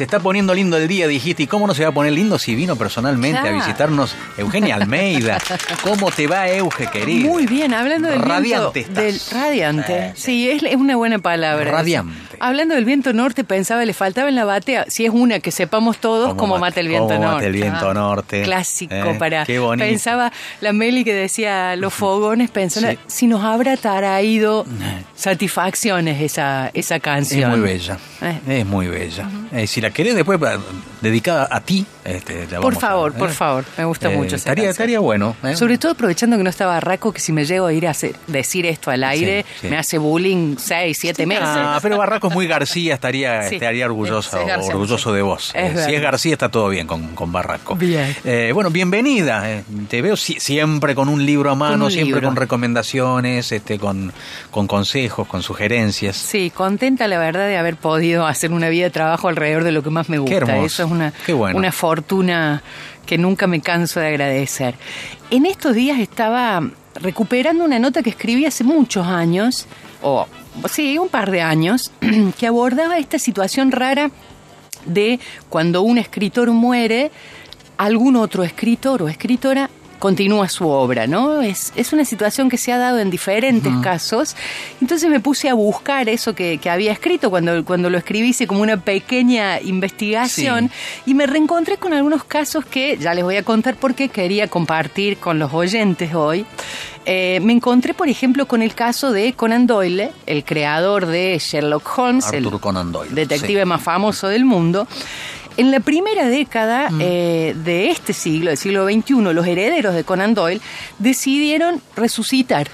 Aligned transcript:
Se 0.00 0.04
está 0.04 0.18
poniendo 0.18 0.54
lindo 0.54 0.78
el 0.78 0.88
día, 0.88 1.06
dijiste. 1.06 1.42
¿Y 1.42 1.46
cómo 1.46 1.66
no 1.66 1.74
se 1.74 1.82
va 1.82 1.90
a 1.90 1.92
poner 1.92 2.14
lindo 2.14 2.38
si 2.38 2.54
vino 2.54 2.74
personalmente 2.74 3.38
a 3.46 3.52
visitarnos 3.52 4.14
Eugenia 4.38 4.76
Almeida? 4.76 5.36
¿Cómo 5.82 6.10
te 6.10 6.26
va, 6.26 6.48
Euge, 6.48 6.86
querida? 6.86 7.28
Muy 7.28 7.46
bien, 7.46 7.74
hablando 7.74 8.08
del 8.08 8.18
Radiante 8.22 8.80
viento. 8.84 9.00
estás. 9.02 9.30
Del, 9.30 9.38
radiante. 9.42 10.12
Sí, 10.16 10.48
es, 10.48 10.62
es 10.62 10.76
una 10.76 10.96
buena 10.96 11.18
palabra. 11.18 11.70
Radiante. 11.70 12.16
Hablando 12.40 12.76
del 12.76 12.86
viento 12.86 13.12
norte, 13.12 13.44
pensaba, 13.44 13.84
le 13.84 13.92
faltaba 13.92 14.30
en 14.30 14.36
la 14.36 14.46
batea, 14.46 14.86
si 14.88 15.04
es 15.04 15.10
una 15.12 15.40
que 15.40 15.50
sepamos 15.50 15.98
todos, 15.98 16.32
cómo 16.32 16.56
mata 16.56 16.80
el 16.80 16.88
viento 16.88 17.08
cómo 17.08 17.20
norte. 17.20 17.34
mata 17.34 17.46
el 17.46 17.52
viento 17.52 17.90
Ah, 17.90 17.92
norte. 17.92 18.40
Clásico 18.40 18.94
Eh, 18.94 19.16
para. 19.18 19.44
Qué 19.44 19.58
bonito. 19.58 19.86
Pensaba 19.86 20.32
la 20.62 20.72
Meli 20.72 21.04
que 21.04 21.12
decía 21.12 21.76
los 21.76 21.92
fogones, 21.92 22.50
pensaba 22.50 22.92
Sí. 22.92 22.98
si 23.06 23.26
nos 23.26 23.44
habrá 23.44 23.76
traído 23.76 24.64
satisfacciones 25.14 26.22
esa, 26.22 26.70
esa 26.72 26.96
Es 26.96 27.02
canción. 27.02 27.50
muy 27.50 27.60
bella. 27.60 27.98
Eh. 28.22 28.60
Es 28.60 28.66
muy 28.66 28.86
bella. 28.86 29.28
Eh, 29.52 29.66
si 29.66 29.82
la 29.82 29.89
querés 29.92 30.14
después 30.14 30.38
pa- 30.38 30.58
dedicada 31.00 31.48
a 31.50 31.60
ti, 31.60 31.86
este, 32.04 32.46
la 32.50 32.60
Por 32.60 32.74
a- 32.74 32.78
favor, 32.78 33.12
eh. 33.14 33.18
por 33.18 33.30
favor, 33.30 33.64
me 33.78 33.84
gusta 33.84 34.12
Eh, 34.12 34.16
mucho 34.16 34.36
estaría, 34.36 34.68
estaría 34.70 35.00
bueno. 35.00 35.34
eh. 35.42 35.56
Sobre 35.56 35.78
todo 35.78 35.92
aprovechando 35.92 36.36
que 36.36 36.42
no 36.42 36.50
está 36.50 36.66
Barraco, 36.66 37.12
que 37.12 37.20
si 37.20 37.32
me 37.32 37.44
llego 37.44 37.66
a 37.66 37.72
ir 37.72 37.86
a 37.86 37.90
hacer- 37.90 38.14
decir 38.26 38.66
esto 38.66 38.90
al 38.90 39.02
aire, 39.04 39.44
sí. 39.60 39.68
me 39.68 39.78
hace 39.78 39.98
bullying 39.98 40.56
seis, 40.58 40.98
siete 41.00 41.24
meses. 41.26 41.44
Ah, 41.46 41.78
pero 41.82 41.96
Barraco 41.96 42.28
es 42.28 42.34
muy 42.34 42.46
García, 42.46 42.94
estaría, 42.94 43.42
Sí. 43.48 43.54
estaría 43.56 43.86
orgulloso, 43.86 44.44
García, 44.46 44.72
orgulloso 44.74 45.12
de 45.12 45.22
vos. 45.22 45.52
Es 45.54 45.76
Eh, 45.78 45.84
si 45.86 45.94
es 45.94 46.02
García 46.02 46.32
está 46.34 46.48
todo 46.50 46.68
bien 46.68 46.86
con, 46.86 47.14
con 47.14 47.32
Barraco. 47.32 47.74
Bien. 47.76 48.14
Eh, 48.24 48.50
bueno, 48.54 48.70
bienvenida. 48.70 49.50
eh, 49.50 49.64
te 49.88 50.02
veo 50.02 50.16
si- 50.16 50.38
siempre 50.40 50.94
con 50.94 51.08
un 51.08 51.24
libro 51.24 51.50
a 51.50 51.54
mano, 51.54 51.86
un 51.86 51.90
siempre 51.90 52.14
libro. 52.16 52.28
con 52.28 52.36
recomendaciones, 52.36 53.52
este, 53.52 53.78
con, 53.78 54.12
con 54.50 54.66
consejos, 54.66 55.26
con 55.26 55.42
sugerencias. 55.42 56.16
Sí, 56.16 56.50
contenta 56.50 57.08
la 57.08 57.18
verdad 57.18 57.46
de 57.46 57.56
haber 57.56 57.76
podido 57.76 58.26
hacer 58.26 58.52
una 58.52 58.68
vida 58.68 58.84
de 58.84 58.90
trabajo 58.90 59.28
alrededor 59.28 59.64
de 59.64 59.72
lo 59.72 59.79
que 59.82 59.90
más 59.90 60.08
me 60.08 60.18
gusta. 60.18 60.36
hermoso. 60.36 60.64
Eso 60.66 60.84
es 60.84 60.90
una, 60.90 61.12
Qué 61.26 61.32
bueno. 61.32 61.56
una 61.58 61.72
fortuna 61.72 62.62
que 63.06 63.18
nunca 63.18 63.46
me 63.46 63.60
canso 63.60 64.00
de 64.00 64.08
agradecer. 64.08 64.74
En 65.30 65.46
estos 65.46 65.74
días 65.74 65.98
estaba 65.98 66.62
recuperando 66.94 67.64
una 67.64 67.78
nota 67.78 68.02
que 68.02 68.10
escribí 68.10 68.44
hace 68.46 68.64
muchos 68.64 69.06
años, 69.06 69.66
o 70.02 70.26
sí, 70.68 70.98
un 70.98 71.08
par 71.08 71.30
de 71.30 71.40
años, 71.42 71.92
que 72.38 72.46
abordaba 72.46 72.98
esta 72.98 73.18
situación 73.18 73.72
rara 73.72 74.10
de 74.86 75.20
cuando 75.48 75.82
un 75.82 75.98
escritor 75.98 76.50
muere, 76.52 77.10
algún 77.76 78.16
otro 78.16 78.44
escritor 78.44 79.02
o 79.02 79.08
escritora 79.08 79.70
continúa 80.00 80.48
su 80.48 80.68
obra, 80.68 81.06
¿no? 81.06 81.40
Es, 81.42 81.72
es 81.76 81.92
una 81.92 82.04
situación 82.04 82.48
que 82.48 82.56
se 82.56 82.72
ha 82.72 82.78
dado 82.78 82.98
en 82.98 83.10
diferentes 83.10 83.72
casos. 83.82 84.34
Entonces 84.80 85.08
me 85.08 85.20
puse 85.20 85.48
a 85.48 85.54
buscar 85.54 86.08
eso 86.08 86.34
que, 86.34 86.58
que 86.58 86.68
había 86.68 86.90
escrito 86.90 87.30
cuando, 87.30 87.64
cuando 87.64 87.88
lo 87.88 87.98
escribí, 87.98 88.30
hice 88.30 88.48
como 88.48 88.62
una 88.62 88.78
pequeña 88.78 89.60
investigación 89.60 90.70
y 91.06 91.14
me 91.14 91.26
reencontré 91.26 91.76
con 91.76 91.92
algunos 91.92 92.24
casos 92.24 92.64
que 92.64 92.96
ya 92.98 93.14
les 93.14 93.22
voy 93.22 93.36
a 93.36 93.44
contar 93.44 93.76
porque 93.76 94.08
quería 94.08 94.48
compartir 94.48 95.18
con 95.18 95.38
los 95.38 95.52
oyentes 95.54 96.14
hoy. 96.14 96.44
Eh, 97.06 97.40
me 97.42 97.54
encontré, 97.54 97.94
por 97.94 98.08
ejemplo, 98.08 98.46
con 98.46 98.60
el 98.62 98.74
caso 98.74 99.10
de 99.12 99.32
Conan 99.32 99.66
Doyle, 99.66 100.10
el 100.26 100.44
creador 100.44 101.06
de 101.06 101.38
Sherlock 101.40 101.98
Holmes, 101.98 102.30
el 102.32 102.44
Arthur 102.44 102.60
Conan 102.60 102.92
Doyle. 102.92 103.14
detective 103.14 103.62
sí. 103.62 103.66
más 103.66 103.82
famoso 103.82 104.28
del 104.28 104.44
mundo. 104.44 104.86
En 105.56 105.70
la 105.70 105.80
primera 105.80 106.28
década 106.28 106.88
Mm. 106.90 106.98
eh, 107.02 107.54
de 107.64 107.90
este 107.90 108.12
siglo, 108.12 108.50
del 108.50 108.56
siglo 108.58 108.86
XXI, 108.86 109.32
los 109.34 109.46
herederos 109.46 109.94
de 109.94 110.04
Conan 110.04 110.34
Doyle 110.34 110.60
decidieron 110.98 111.80
resucitar 111.96 112.68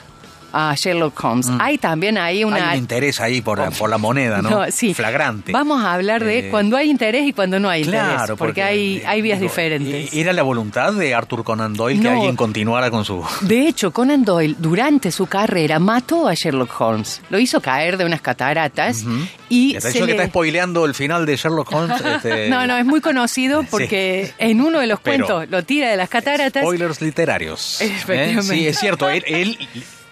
a 0.53 0.75
Sherlock 0.77 1.23
Holmes. 1.25 1.49
Hay 1.59 1.79
también 1.79 2.19
ahí 2.19 2.45
una... 2.45 2.59
Mm. 2.59 2.63
Hay 2.69 2.77
un 2.79 2.83
interés 2.85 3.21
ahí 3.21 3.41
por, 3.41 3.59
la- 3.59 3.71
por 3.71 3.91
la 3.91 3.99
moneda, 3.99 4.43
¿no? 4.43 4.51
No, 4.57 4.71
sí. 4.71 4.95
Flagrante. 4.95 5.53
Vamos 5.53 5.83
a 5.85 5.93
hablar 5.95 6.25
de 6.25 6.39
Eh, 6.39 6.49
cuando 6.51 6.77
hay 6.77 6.91
interés 6.91 7.27
y 7.27 7.33
cuando 7.33 7.59
no 7.61 7.69
hay 7.69 7.83
interés. 7.83 8.03
Claro, 8.15 8.37
porque, 8.37 8.63
hay, 8.63 9.03
hay 9.07 9.23
vías 9.23 9.39
digo, 9.41 9.51
diferentes. 9.51 10.13
¿Era 10.15 10.33
la 10.33 10.43
voluntad 10.43 10.93
de 10.93 11.15
Arthur 11.15 11.45
Conan 11.45 11.75
Doyle 11.75 12.01
que 12.01 12.09
alguien 12.09 12.37
continuara 12.37 12.91
con 12.91 13.05
su... 13.05 13.25
De 13.43 13.67
hecho, 13.69 13.93
Conan 13.93 14.25
Doyle, 14.25 14.57
durante 14.59 15.11
su 15.11 15.27
carrera, 15.27 15.79
mató 15.79 16.29
a 16.29 16.35
Sherlock 16.35 16.81
Holmes. 16.81 17.21
Lo 17.31 17.39
hizo 17.39 17.61
caer 17.61 17.97
de 17.97 18.05
unas 18.05 18.21
cataratas 18.21 19.05
y 19.49 19.77
Está 19.77 19.81
se 19.83 19.89
diciendo 19.89 20.07
que 20.07 20.13
está 20.13 20.27
spoileando 20.29 20.85
el 20.87 20.95
final 20.95 21.27
de 21.27 21.37
Sherlock 21.37 21.73
Holmes. 21.73 22.01
este, 22.17 22.49
No, 22.49 22.67
no, 22.67 22.77
es 22.77 22.85
muy 22.87 23.01
conocido 23.01 23.63
Sí. 23.63 23.69
porque 23.71 24.33
en 24.39 24.61
uno 24.61 24.79
de 24.81 24.87
los 24.87 25.01
Pero- 25.01 25.27
cuentos 25.27 25.51
lo 25.51 25.63
tira 25.65 25.91
de 25.91 25.97
las 25.97 26.09
cataratas. 26.09 26.63
Spoilers 26.63 27.01
literarios. 27.01 27.81
¿eh? 27.81 27.87
Efectivamente. 27.87 28.43
Sí, 28.55 28.67
es 28.67 28.79
cierto. 28.79 29.09
Él, 29.09 29.25
él 29.27 29.59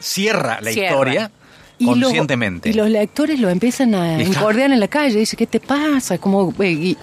cierra 0.01 0.61
la 0.61 0.71
Cierra. 0.71 0.91
historia 0.91 1.31
Y 1.79 1.87
los- 1.87 1.99
conscientemente. 1.99 2.69
y 2.71 2.73
los 2.73 2.89
lectores 2.89 3.41
lo 3.41 3.49
empiezan 3.51 3.95
a 3.95 4.21
encordear 4.21 4.71
en 4.71 4.81
la 4.81 4.89
calle. 4.89 5.19
Dice, 5.19 5.37
¿qué 5.37 5.47
te 5.47 5.61
pasa? 5.61 6.19
Como, 6.19 6.53
eh, 6.61 6.71
y 6.71 6.97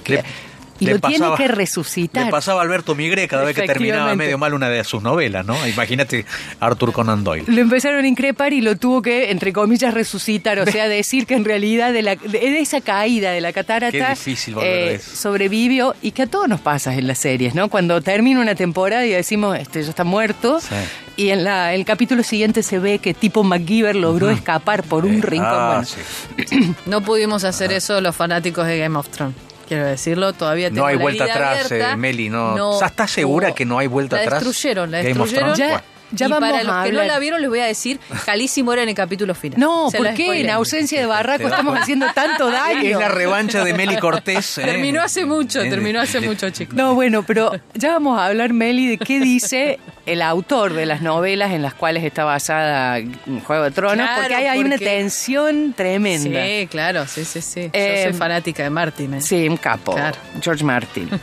y 0.82 0.86
le 0.86 0.94
lo 0.96 1.00
pasaba- 1.00 1.36
tiene 1.38 1.50
que 1.52 1.56
resucitar. 1.56 2.26
Le 2.26 2.32
pasaba 2.32 2.60
a 2.60 2.64
Alberto 2.64 2.96
Migré 2.96 3.28
cada 3.28 3.44
vez 3.46 3.56
que 3.56 3.62
terminaba 3.64 4.14
medio 4.16 4.38
mal 4.38 4.54
una 4.54 4.68
de 4.70 4.84
sus 4.84 5.02
novelas, 5.02 5.46
¿no? 5.46 5.56
Imagínate 5.68 6.26
Arthur 6.60 6.92
Conan 6.92 7.24
Doyle. 7.24 7.46
Lo 7.48 7.62
empezaron 7.62 8.04
a 8.04 8.08
increpar 8.08 8.52
y 8.52 8.62
lo 8.62 8.76
tuvo 8.76 9.02
que, 9.02 9.32
entre 9.32 9.54
comillas, 9.54 9.94
resucitar. 9.94 10.60
O 10.60 10.66
sea, 10.66 10.88
decir 10.90 11.26
que 11.26 11.36
en 11.36 11.46
realidad 11.46 11.94
de, 11.94 12.02
la, 12.02 12.16
de- 12.16 12.28
de 12.28 12.60
esa 12.60 12.82
caída 12.82 13.32
de 13.32 13.40
la 13.42 13.54
catarata 13.54 13.92
Qué 13.92 14.10
difícil 14.10 14.56
eso. 14.60 15.16
sobrevivió 15.16 15.96
y 16.02 16.12
que 16.12 16.24
a 16.24 16.28
todos 16.28 16.48
nos 16.50 16.60
pasa 16.62 16.94
en 16.96 17.08
las 17.08 17.20
series, 17.20 17.56
¿no? 17.56 17.70
Cuando 17.70 18.02
termina 18.02 18.40
una 18.42 18.56
temporada 18.56 19.06
y 19.06 19.12
decimos, 19.12 19.58
este 19.58 19.84
ya 19.84 19.90
está 19.90 20.04
muerto. 20.04 20.60
Sí. 20.60 20.76
Y 21.18 21.30
en 21.30 21.44
la, 21.44 21.74
el 21.76 21.86
capítulo 21.86 22.24
siguiente 22.24 22.64
se 22.64 22.80
ve 22.80 22.98
que 23.00 23.14
tipo 23.14 23.44
MacGyver 23.44 23.96
logró 23.96 24.30
escapar 24.32 24.82
por 24.84 25.06
un 25.06 25.16
Eh, 25.20 25.22
rincón. 25.22 25.48
ah, 25.52 25.84
Bueno, 25.84 25.86
sí. 25.86 26.74
No 26.88 27.02
pudimos 27.02 27.44
hacer 27.44 27.72
eso 27.72 28.02
los 28.02 28.16
fanáticos 28.16 28.66
de 28.66 28.80
Game 28.80 28.98
of 28.98 29.08
Thrones. 29.10 29.36
Quiero 29.72 29.86
decirlo, 29.86 30.34
todavía 30.34 30.68
tengo 30.68 30.82
No 30.82 30.88
hay 30.88 30.98
la 30.98 31.02
vuelta 31.02 31.24
herida 31.24 31.34
atrás, 31.36 31.66
abierta. 31.72 31.92
eh, 31.94 31.96
Meli, 31.96 32.28
no. 32.30 32.72
O 32.72 32.78
sea, 32.78 32.88
¿estás 32.90 33.10
segura 33.10 33.48
hubo- 33.48 33.56
que 33.56 33.64
no 33.66 33.80
hay 33.80 33.88
vuelta 33.88 34.18
la 34.18 34.24
atrás? 34.24 34.44
Destruyeron, 34.44 34.92
la 34.92 34.98
Game 34.98 35.12
of 35.12 35.18
destruyeron. 35.30 35.54
Thrones? 35.56 35.72
Ya- 35.72 35.84
ya 36.14 36.26
y 36.26 36.30
vamos 36.30 36.50
para 36.50 36.64
los 36.64 36.74
a 36.76 36.84
que 36.84 36.92
no 36.92 37.00
hablar. 37.00 37.08
la 37.08 37.20
vieron 37.20 37.40
les 37.40 37.50
voy 37.50 37.60
a 37.60 37.66
decir, 37.68 37.98
Calísimo 38.26 38.74
era 38.74 38.84
en 38.84 38.90
el 38.90 38.96
capítulo 38.96 39.34
final. 39.34 39.58
No, 39.62 39.90
Se 39.90 39.98
¿por 39.98 40.08
qué? 40.14 40.24
spoileé. 40.26 40.42
En 40.44 40.50
ausencia 40.50 41.00
de 41.00 41.06
Barraco 41.06 41.44
estamos 41.48 41.80
haciendo 41.80 42.06
tanto 42.14 42.48
daño. 42.52 42.82
Es 42.82 42.98
la 42.98 43.08
revancha 43.08 43.64
de 43.64 43.74
Meli 43.74 43.96
Cortés. 43.96 44.58
¿eh? 44.58 44.64
Terminó 44.66 45.02
hace 45.02 45.26
mucho, 45.26 45.62
Eh, 45.62 45.70
terminó 45.70 46.02
hace 46.02 46.20
de- 46.20 46.28
mucho, 46.28 46.50
chicos. 46.50 46.76
No, 46.76 46.96
bueno, 46.96 47.24
pero 47.24 47.54
ya 47.76 47.92
vamos 47.94 48.20
a 48.20 48.26
hablar, 48.26 48.52
Meli, 48.52 48.90
de 48.90 48.98
qué 48.98 49.22
dice 49.22 49.80
el 50.06 50.22
autor 50.22 50.74
de 50.74 50.86
las 50.86 51.02
novelas 51.02 51.52
en 51.52 51.62
las 51.62 51.74
cuales 51.74 52.04
está 52.04 52.24
basada 52.24 53.00
Juego 53.46 53.64
de 53.66 53.72
Tronos, 53.72 54.06
Claro, 54.06 54.22
porque 54.22 54.36
hay, 54.36 54.46
hay 54.48 54.60
una 54.60 54.78
tensión 54.78 55.74
tremenda. 55.74 56.44
Sí, 56.46 56.68
claro, 56.70 57.06
sí, 57.08 57.24
sí, 57.26 57.42
sí. 57.42 57.70
Eh, 57.74 58.04
Yo 58.06 58.12
soy 58.12 58.14
fanática 58.20 58.64
de 58.64 58.70
Martin. 58.70 59.14
¿eh? 59.16 59.22
Sí, 59.22 59.48
un 59.48 59.58
capo, 59.58 59.94
Claro. 59.94 60.18
George 60.42 60.64
Martin. 60.64 61.10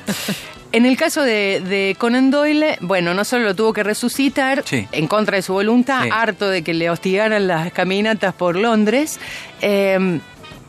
En 0.70 0.84
el 0.84 0.98
caso 0.98 1.22
de, 1.22 1.62
de 1.66 1.96
Conan 1.98 2.30
Doyle, 2.30 2.76
bueno, 2.82 3.14
no 3.14 3.24
solo 3.24 3.44
lo 3.46 3.56
tuvo 3.56 3.72
que 3.72 3.82
resucitar 3.82 4.62
Sí. 4.66 4.86
en 4.92 5.06
contra 5.06 5.36
de 5.36 5.42
su 5.42 5.54
voluntad, 5.54 6.02
Sí. 6.02 6.10
harto 6.12 6.46
de 6.50 6.62
que 6.62 6.74
le 6.74 6.90
hostigaran 6.90 7.46
las 7.46 7.72
caminatas 7.72 8.34
por 8.34 8.54
Londres. 8.54 9.18
eh, 9.62 10.20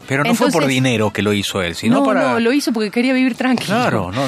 Pero 0.07 0.23
no 0.23 0.33
fue 0.35 0.51
por 0.51 0.65
dinero 0.67 1.11
que 1.11 1.21
lo 1.21 1.33
hizo 1.33 1.61
él, 1.61 1.75
sino 1.75 1.97
no, 1.97 2.05
para... 2.05 2.21
no, 2.31 2.39
lo 2.39 2.53
hizo 2.53 2.71
porque 2.71 2.91
quería 2.91 3.11
vivir 3.11 3.35
tranquilo. 3.35 3.75
Claro, 3.75 4.09
no. 4.13 4.21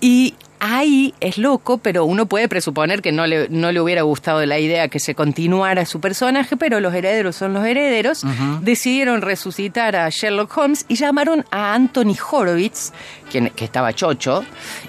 Y 0.00 0.34
ahí 0.64 1.12
es 1.18 1.38
loco, 1.38 1.78
pero 1.78 2.04
uno 2.04 2.26
puede 2.26 2.48
presuponer 2.48 3.02
que 3.02 3.10
no 3.10 3.26
le, 3.26 3.48
no 3.48 3.72
le 3.72 3.80
hubiera 3.80 4.02
gustado 4.02 4.46
la 4.46 4.60
idea 4.60 4.86
que 4.86 5.00
se 5.00 5.16
continuara 5.16 5.84
su 5.86 6.00
personaje, 6.00 6.56
pero 6.56 6.78
los 6.78 6.94
herederos 6.94 7.34
son 7.34 7.52
los 7.52 7.64
herederos. 7.66 8.22
Decidieron 8.60 9.22
resucitar 9.22 9.96
a 9.96 10.08
Sherlock 10.08 10.56
Holmes 10.56 10.84
y 10.86 10.94
llamaron 10.94 11.44
a 11.50 11.74
Anthony 11.74 12.14
Horowitz, 12.30 12.92
quien, 13.28 13.50
que 13.50 13.64
estaba 13.64 13.92
chocho, 13.92 14.44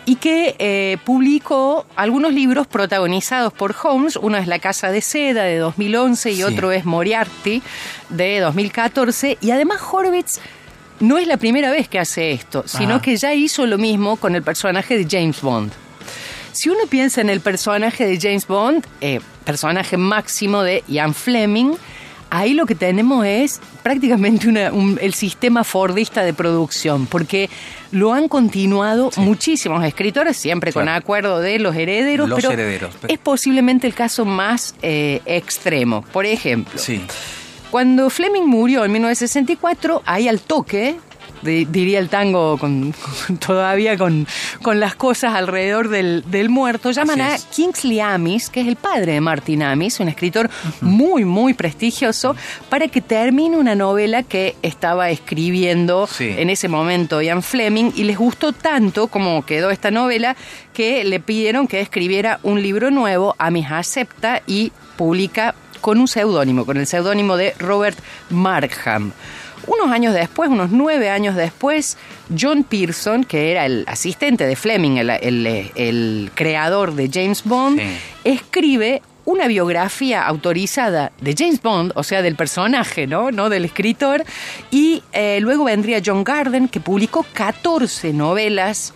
y 0.06 0.17
que 0.17 0.56
eh, 0.59 0.97
publicó 1.06 1.88
algunos 1.95 2.33
libros 2.33 2.67
protagonizados 2.67 3.51
por 3.51 3.75
Holmes. 3.81 4.16
Uno 4.17 4.38
es 4.38 4.45
La 4.47 4.59
Casa 4.59 4.91
de 4.91 5.01
Seda 5.01 5.44
de 5.44 5.57
2011 5.57 6.31
y 6.31 6.35
Sí. 6.35 6.44
otro 6.44 6.72
es 6.72 6.85
Moriarty 6.85 7.63
de 8.09 8.39
2014. 8.41 9.39
Y 9.41 9.50
además 9.50 9.81
Horowitz 9.91 10.39
no 10.99 11.17
es 11.17 11.27
la 11.27 11.37
primera 11.37 11.71
vez 11.71 11.87
que 11.87 11.99
hace 11.99 12.31
esto, 12.31 12.63
sino 12.67 12.95
Ajá. 12.95 13.01
que 13.01 13.15
ya 13.17 13.33
hizo 13.33 13.65
lo 13.65 13.77
mismo 13.77 14.15
con 14.17 14.35
el 14.35 14.44
personaje 14.44 14.97
de 14.97 15.07
James 15.09 15.41
Bond. 15.41 15.71
Si 16.51 16.69
uno 16.69 16.81
piensa 16.89 17.21
en 17.21 17.29
el 17.29 17.41
personaje 17.41 18.06
de 18.06 18.19
James 18.19 18.45
Bond, 18.47 18.85
eh, 19.01 19.19
personaje 19.44 19.97
máximo 19.97 20.62
de 20.62 20.83
Ian 20.88 21.13
Fleming, 21.15 21.73
ahí 22.29 22.53
lo 22.53 22.65
que 22.65 22.75
tenemos 22.75 23.25
es 23.25 23.59
prácticamente 23.81 24.47
una- 24.47 24.71
un- 24.71 24.97
el 25.01 25.13
sistema 25.13 25.63
fordista 25.63 26.23
de 26.23 26.33
producción, 26.33 27.06
porque 27.07 27.50
lo 27.91 28.13
han 28.13 28.27
continuado 28.27 29.12
muchísimos 29.18 29.83
escritores, 29.83 30.38
siempre 30.38 30.71
con 30.73 30.89
acuerdo 30.89 31.39
de 31.39 31.59
los 31.59 31.75
herederos, 31.75 32.29
Los 32.29 32.38
pero 32.39 32.51
herederos, 32.53 32.94
es 33.07 33.18
posiblemente 33.19 33.85
el 33.88 33.94
caso 33.95 34.23
más 34.25 34.73
eh, 34.81 35.21
extremo. 35.25 36.03
Por 36.13 36.25
ejemplo, 36.25 36.79
Sí. 36.79 37.01
Cuando 37.73 38.11
Fleming 38.11 38.43
murió 38.45 38.85
en 38.85 38.91
1964, 38.91 40.03
ahí 40.05 40.27
al 40.27 40.39
toque 40.41 40.95
di- 41.41 41.65
diría 41.65 41.97
el 41.97 42.07
tango, 42.07 42.59
con, 42.59 42.91
con- 43.27 43.37
todavía 43.37 43.97
con, 43.97 44.27
con 44.61 44.79
las 44.79 44.93
cosas 44.93 45.33
alrededor 45.33 45.89
del, 45.89 46.23
del 46.29 46.49
muerto, 46.49 46.91
llaman 46.91 47.19
a. 47.21 47.35
Kingsley 47.51 47.99
Amis, 47.99 48.51
que 48.51 48.61
es 48.61 48.67
el 48.67 48.75
padre 48.75 49.13
de 49.13 49.21
Martin 49.21 49.63
Amis, 49.63 49.99
un 49.99 50.07
escritor 50.07 50.51
muy, 50.81 51.25
muy 51.25 51.55
prestigioso, 51.55 52.35
para 52.69 52.87
que 52.89 53.01
termine 53.01 53.57
una 53.57 53.73
novela 53.73 54.21
que 54.21 54.55
estaba 54.61 55.09
escribiendo 55.09 56.05
Sí. 56.05 56.29
en 56.37 56.51
ese 56.51 56.67
momento 56.67 57.23
Ian 57.23 57.41
Fleming 57.41 57.91
y 57.95 58.03
les 58.03 58.19
gustó 58.19 58.53
tanto 58.53 59.07
como 59.07 59.43
quedó 59.47 59.71
esta 59.71 59.89
novela 59.89 60.35
que 60.73 61.03
le 61.03 61.19
pidieron 61.19 61.67
que 61.67 61.81
escribiera 61.81 62.39
un 62.43 62.61
libro 62.61 62.91
nuevo. 62.91 63.33
Amis 63.39 63.65
acepta 63.71 64.43
y 64.45 64.71
publica 64.95 65.55
con 65.83 66.00
un 66.00 66.07
seudónimo, 66.07 66.65
con 66.65 66.77
el 66.77 66.88
seudónimo 66.88 67.38
de 67.38 67.53
Robert 67.59 68.00
Markham. 68.31 69.12
Unos 69.68 69.91
años 69.91 70.13
después, 70.13 70.50
unos 70.50 70.71
nueve 70.71 71.09
años 71.09 71.35
después, 71.35 71.97
John 72.38 72.63
Pearson, 72.63 73.24
que 73.24 73.51
era 73.51 73.65
el 73.65 73.85
asistente 73.88 74.45
de 74.47 74.56
Fleming, 74.56 74.97
el, 74.97 75.09
el- 75.12 75.71
el 75.75 76.31
creador 76.35 76.95
de 76.95 77.09
James 77.13 77.44
Bond, 77.45 77.80
Sí. 77.80 77.85
escribe 78.24 79.01
una 79.25 79.47
biografía 79.47 80.25
autorizada 80.25 81.13
de 81.21 81.33
James 81.38 81.62
Bond, 81.62 81.94
o 81.95 82.03
sea, 82.03 82.21
del 82.21 82.35
personaje, 82.35 83.07
¿no? 83.07 83.31
No 83.31 83.47
del 83.50 83.63
escritor. 83.63 84.25
Y 84.69 85.01
eh, 85.13 85.39
luego 85.41 85.63
vendría 85.63 86.01
John 86.06 86.25
Garden, 86.25 86.68
que 86.68 86.81
publicó 86.81 87.25
14 87.31 88.12
novelas. 88.12 88.94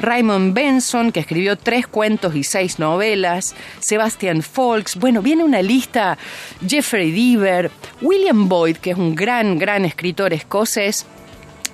Raymond 0.00 0.54
Benson, 0.54 1.12
que 1.12 1.20
escribió 1.20 1.56
tres 1.56 1.86
cuentos 1.86 2.34
y 2.34 2.42
seis 2.42 2.78
novelas, 2.78 3.54
Sebastian 3.80 4.42
Folks, 4.42 4.96
bueno, 4.96 5.22
viene 5.22 5.44
una 5.44 5.62
lista, 5.62 6.16
Jeffrey 6.66 7.10
Deaver, 7.10 7.70
William 8.00 8.48
Boyd, 8.48 8.78
que 8.78 8.90
es 8.90 8.96
un 8.96 9.14
gran, 9.14 9.58
gran 9.58 9.84
escritor 9.84 10.32
escocés, 10.32 11.06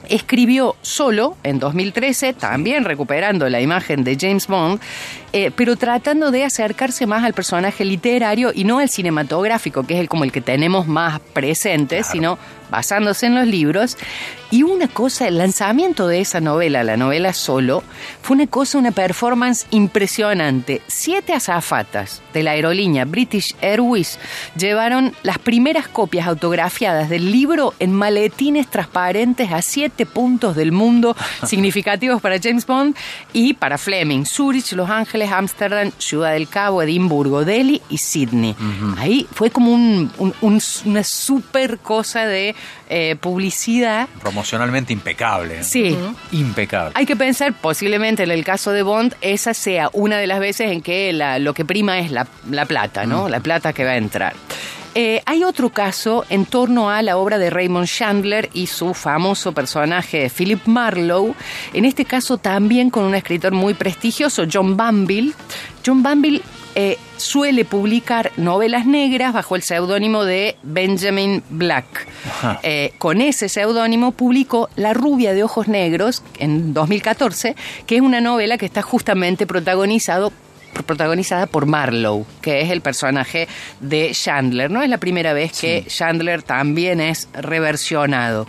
escribió 0.09 0.77
solo 0.83 1.37
en 1.43 1.59
2013, 1.59 2.33
también 2.33 2.85
recuperando 2.85 3.49
la 3.49 3.61
imagen 3.61 4.05
de 4.05 4.17
James 4.21 4.47
Bond, 4.47 4.81
eh, 5.39 5.51
pero 5.55 5.77
tratando 5.77 6.31
de 6.31 6.45
acercarse 6.45 7.05
más 7.07 7.23
al 7.23 7.35
personaje 7.35 7.85
literario 7.85 8.53
y 8.55 8.65
no 8.65 8.79
al 8.79 8.89
cinematográfico, 8.89 9.83
que 9.87 9.93
es 9.93 10.01
el 10.01 10.09
como 10.09 10.25
el 10.25 10.33
que 10.33 10.41
tenemos 10.41 10.87
más 10.87 11.21
presente, 11.21 11.97
Claro. 11.99 12.11
sino 12.11 12.39
basándose 12.71 13.27
en 13.27 13.35
los 13.35 13.47
libros. 13.47 13.99
Y 14.51 14.63
una 14.63 14.89
cosa, 14.89 15.27
el 15.29 15.39
lanzamiento 15.39 16.07
de 16.09 16.21
esa 16.21 16.41
novela, 16.41 16.85
la 16.85 16.97
novela 16.97 17.33
solo, 17.33 17.83
fue 18.23 18.37
una 18.37 18.47
cosa, 18.47 18.79
una 18.79 18.93
performance 18.93 19.67
impresionante. 19.71 20.83
Siete 20.87 21.33
azafatas 21.33 22.23
de 22.33 22.43
la 22.45 22.53
aerolínea 22.53 23.05
British 23.05 23.55
Airways 23.61 24.19
llevaron 24.57 25.15
las 25.23 25.39
primeras 25.39 25.89
copias 25.89 26.27
autografiadas 26.29 27.09
del 27.09 27.31
libro 27.33 27.75
en 27.81 27.93
maletines 27.93 28.69
transparentes 28.69 29.51
a 29.53 29.63
siete 29.63 30.07
puntos 30.07 30.55
del 30.57 30.71
mundo 30.73 31.17
significativos 31.45 32.23
para 32.23 32.39
James 32.41 32.67
Bond 32.67 32.97
y 33.33 33.55
para 33.55 33.79
Fleming, 33.79 34.25
Zurich, 34.25 34.73
Los 34.73 34.89
Ángeles, 34.91 35.26
Ámsterdam, 35.31 35.91
Ciudad 35.99 36.33
del 36.33 36.49
Cabo, 36.49 36.83
Edimburgo, 36.83 37.45
Delhi 37.45 37.83
y 37.89 37.99
Sydney. 37.99 38.55
Ahí 38.99 39.27
fue 39.33 39.51
como 39.51 39.73
un- 39.73 40.11
un- 40.19 40.35
un- 40.41 40.61
una 40.85 41.05
super 41.05 41.79
cosa 41.79 42.27
de 42.27 42.55
eh, 42.89 43.17
publicidad. 43.21 44.09
Promocionalmente 44.21 44.93
impecable. 44.93 45.65
Sí. 45.65 45.97
Impecable. 46.33 46.93
Hay 46.95 47.05
que 47.07 47.17
pensar, 47.17 47.53
posiblemente 47.55 48.23
en 48.23 48.31
el 48.31 48.45
caso 48.45 48.71
de 48.73 48.83
Bond, 48.83 49.15
esa 49.21 49.55
sea 49.55 49.91
una 49.93 50.19
de 50.19 50.27
las 50.27 50.39
veces 50.39 50.71
en 50.71 50.83
que 50.83 51.13
la- 51.13 51.39
lo 51.39 51.53
que 51.55 51.65
prima 51.65 51.99
es 51.99 52.11
la, 52.11 52.27
la 52.51 52.65
plata, 52.65 53.05
¿no? 53.07 53.29
La 53.29 53.41
plata 53.41 53.73
que 53.73 53.85
va 53.85 53.91
a 53.93 53.97
entrar. 53.97 54.35
Eh, 54.99 55.21
hay 55.27 55.45
otro 55.45 55.69
caso 55.69 56.25
en 56.31 56.47
torno 56.47 56.89
a 56.89 57.03
la 57.03 57.19
obra 57.19 57.37
de 57.37 57.51
Raymond 57.51 57.87
Chandler 57.87 58.49
y 58.55 58.67
su 58.67 58.95
famoso 58.95 59.53
personaje 59.53 60.31
Philip 60.35 60.65
Marlowe. 60.65 61.35
En 61.75 61.85
este 61.85 62.07
caso 62.07 62.39
también 62.39 62.89
con 62.89 63.05
un 63.05 63.15
escritor 63.15 63.53
muy 63.53 63.75
prestigioso, 63.75 64.45
John 64.51 64.75
Banville. 64.75 65.35
John 65.85 66.03
Banville 66.03 66.41
eh, 66.75 66.97
suele 67.19 67.67
publicar 67.67 68.33
novelas 68.39 68.87
negras 68.87 69.35
bajo 69.35 69.55
el 69.55 69.63
seudónimo 69.63 70.25
de 70.25 70.57
Benjamin 70.63 71.43
Black. 71.51 72.07
Eh, 72.63 72.95
con 72.97 73.21
ese 73.21 73.51
seudónimo 73.51 74.13
publicó 74.13 74.71
La 74.77 74.95
rubia 74.95 75.35
de 75.35 75.43
ojos 75.43 75.69
negros 75.69 76.23
en 76.39 76.73
2014, 76.73 77.55
que 77.87 77.97
es 77.97 78.01
una 78.01 78.23
novela 78.23 78.57
que 78.57 78.65
está 78.65 78.81
justamente 78.81 79.47
protagonizado 79.47 80.33
protagonizada 80.85 81.47
por 81.47 81.67
Marlowe, 81.67 82.27
que 82.43 82.61
es 82.63 82.71
el 82.71 82.81
personaje 82.81 83.49
de 83.81 84.11
Chandler. 84.13 84.71
No 84.71 84.83
es 84.83 84.89
la 84.89 84.99
primera 84.99 85.33
vez 85.33 85.53
que 85.59 85.85
Chandler 85.87 86.43
también 86.43 87.01
es 87.01 87.29
reversionado. 87.35 88.47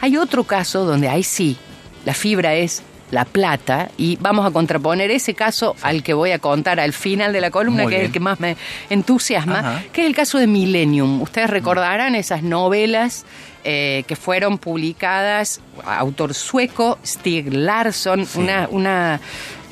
Hay 0.00 0.16
otro 0.16 0.44
caso 0.44 0.84
donde 0.84 1.08
ahí 1.08 1.22
sí, 1.22 1.56
la 2.04 2.14
fibra 2.14 2.54
es 2.54 2.82
la 3.10 3.24
plata 3.24 3.90
y 3.98 4.16
vamos 4.20 4.46
a 4.46 4.52
contraponer 4.52 5.10
ese 5.10 5.34
caso 5.34 5.74
al 5.82 6.04
que 6.04 6.14
voy 6.14 6.30
a 6.30 6.38
contar 6.38 6.78
al 6.78 6.92
final 6.92 7.32
de 7.32 7.40
la 7.40 7.50
columna, 7.50 7.82
Muy 7.82 7.92
que 7.92 7.98
es 7.98 8.04
el 8.06 8.12
que 8.12 8.20
más 8.20 8.38
me 8.38 8.56
entusiasma, 8.88 9.58
Ajá. 9.58 9.82
que 9.92 10.02
es 10.02 10.06
el 10.06 10.14
caso 10.14 10.38
de 10.38 10.46
Millennium. 10.46 11.20
Ustedes 11.20 11.50
recordarán 11.50 12.14
esas 12.14 12.44
novelas 12.44 13.24
eh, 13.64 14.04
que 14.06 14.14
fueron 14.16 14.58
publicadas, 14.58 15.60
autor 15.84 16.34
sueco, 16.34 16.98
Stig 17.04 17.52
Larsson, 17.52 18.24
Sí. 18.26 18.38
una, 18.38 18.68
una, 18.70 19.20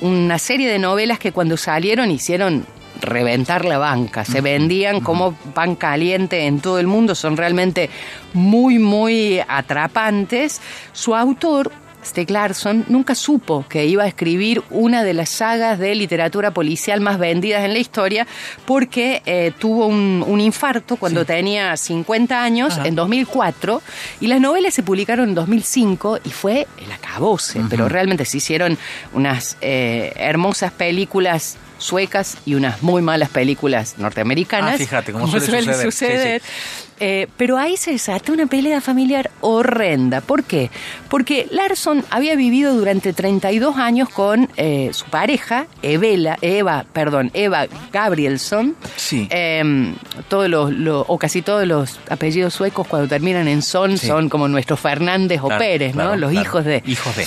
una 0.00 0.38
serie 0.38 0.70
de 0.70 0.78
novelas 0.78 1.18
que 1.18 1.32
cuando 1.32 1.56
salieron 1.56 2.10
hicieron 2.10 2.66
reventar 3.00 3.64
la 3.64 3.78
banca, 3.78 4.24
se 4.24 4.40
vendían 4.40 5.00
como 5.00 5.32
pan 5.32 5.76
caliente 5.76 6.46
en 6.46 6.60
todo 6.60 6.78
el 6.78 6.86
mundo, 6.86 7.14
son 7.14 7.36
realmente 7.36 7.90
muy, 8.32 8.78
muy 8.78 9.40
atrapantes. 9.46 10.60
Su 10.92 11.14
autor, 11.14 11.70
Stieg 12.08 12.30
Larsson, 12.30 12.84
nunca 12.88 13.14
supo 13.14 13.66
que 13.68 13.86
iba 13.86 14.04
a 14.04 14.08
escribir 14.08 14.62
una 14.70 15.04
de 15.04 15.14
las 15.14 15.28
sagas 15.28 15.78
de 15.78 15.94
literatura 15.94 16.52
policial 16.52 17.00
más 17.00 17.18
vendidas 17.18 17.64
en 17.64 17.72
la 17.72 17.78
historia 17.78 18.26
porque 18.64 19.22
eh, 19.26 19.52
tuvo 19.58 19.86
un, 19.86 20.24
un 20.26 20.40
infarto 20.40 20.96
cuando 20.96 21.24
tenía 21.24 21.76
50 21.76 22.42
años, 22.42 22.78
Ajá. 22.78 22.88
en 22.88 22.94
2004, 22.94 23.82
y 24.20 24.26
las 24.26 24.40
novelas 24.40 24.74
se 24.74 24.82
publicaron 24.82 25.28
en 25.28 25.34
2005 25.34 26.20
y 26.24 26.30
fue 26.30 26.66
el 26.82 26.90
acabose, 26.90 27.60
pero 27.68 27.88
realmente 27.88 28.24
se 28.24 28.38
hicieron 28.38 28.78
unas 29.12 29.56
eh, 29.60 30.12
hermosas 30.16 30.72
películas 30.72 31.58
suecas 31.78 32.38
y 32.44 32.54
unas 32.54 32.82
muy 32.82 33.02
malas 33.02 33.28
películas 33.28 33.94
norteamericanas. 33.98 34.74
Ah, 34.74 34.78
fíjate, 34.78 35.12
como 35.12 35.28
suele 35.28 35.74
suceder. 35.82 36.42
Sí, 36.42 36.87
Eh, 37.00 37.28
pero 37.36 37.58
ahí 37.58 37.76
se 37.76 37.92
desató 37.92 38.32
una 38.32 38.46
pelea 38.46 38.80
familiar 38.80 39.30
horrenda. 39.40 40.20
¿Por 40.20 40.44
qué? 40.44 40.70
Porque 41.08 41.46
Larson 41.50 42.04
había 42.10 42.34
vivido 42.36 42.74
durante 42.74 43.12
32 43.12 43.76
años 43.76 44.08
con 44.08 44.48
eh, 44.56 44.90
su 44.92 45.04
pareja, 45.06 45.66
Evela, 45.82 46.36
Eva, 46.40 46.84
perdón, 46.92 47.30
Eva 47.34 47.66
Gabrielson. 47.92 48.74
Sí. 48.96 49.28
Eh, 49.30 49.94
todos 50.28 50.48
los, 50.48 50.72
los- 50.72 51.04
o 51.08 51.18
casi 51.18 51.42
todos 51.42 51.66
los 51.66 52.00
apellidos 52.10 52.54
suecos 52.54 52.86
cuando 52.86 53.08
terminan 53.08 53.48
en 53.48 53.62
son 53.62 53.96
Sí. 53.98 54.06
son 54.06 54.28
como 54.28 54.48
nuestros 54.48 54.80
Fernández 54.80 55.40
o 55.42 55.46
Claro, 55.46 55.60
Pérez, 55.60 55.94
¿no? 55.94 56.02
claro, 56.02 56.16
Los 56.16 56.30
claro. 56.32 56.46
hijos 56.46 56.64
de. 56.64 56.82
Hijos 56.86 57.16
de. 57.16 57.26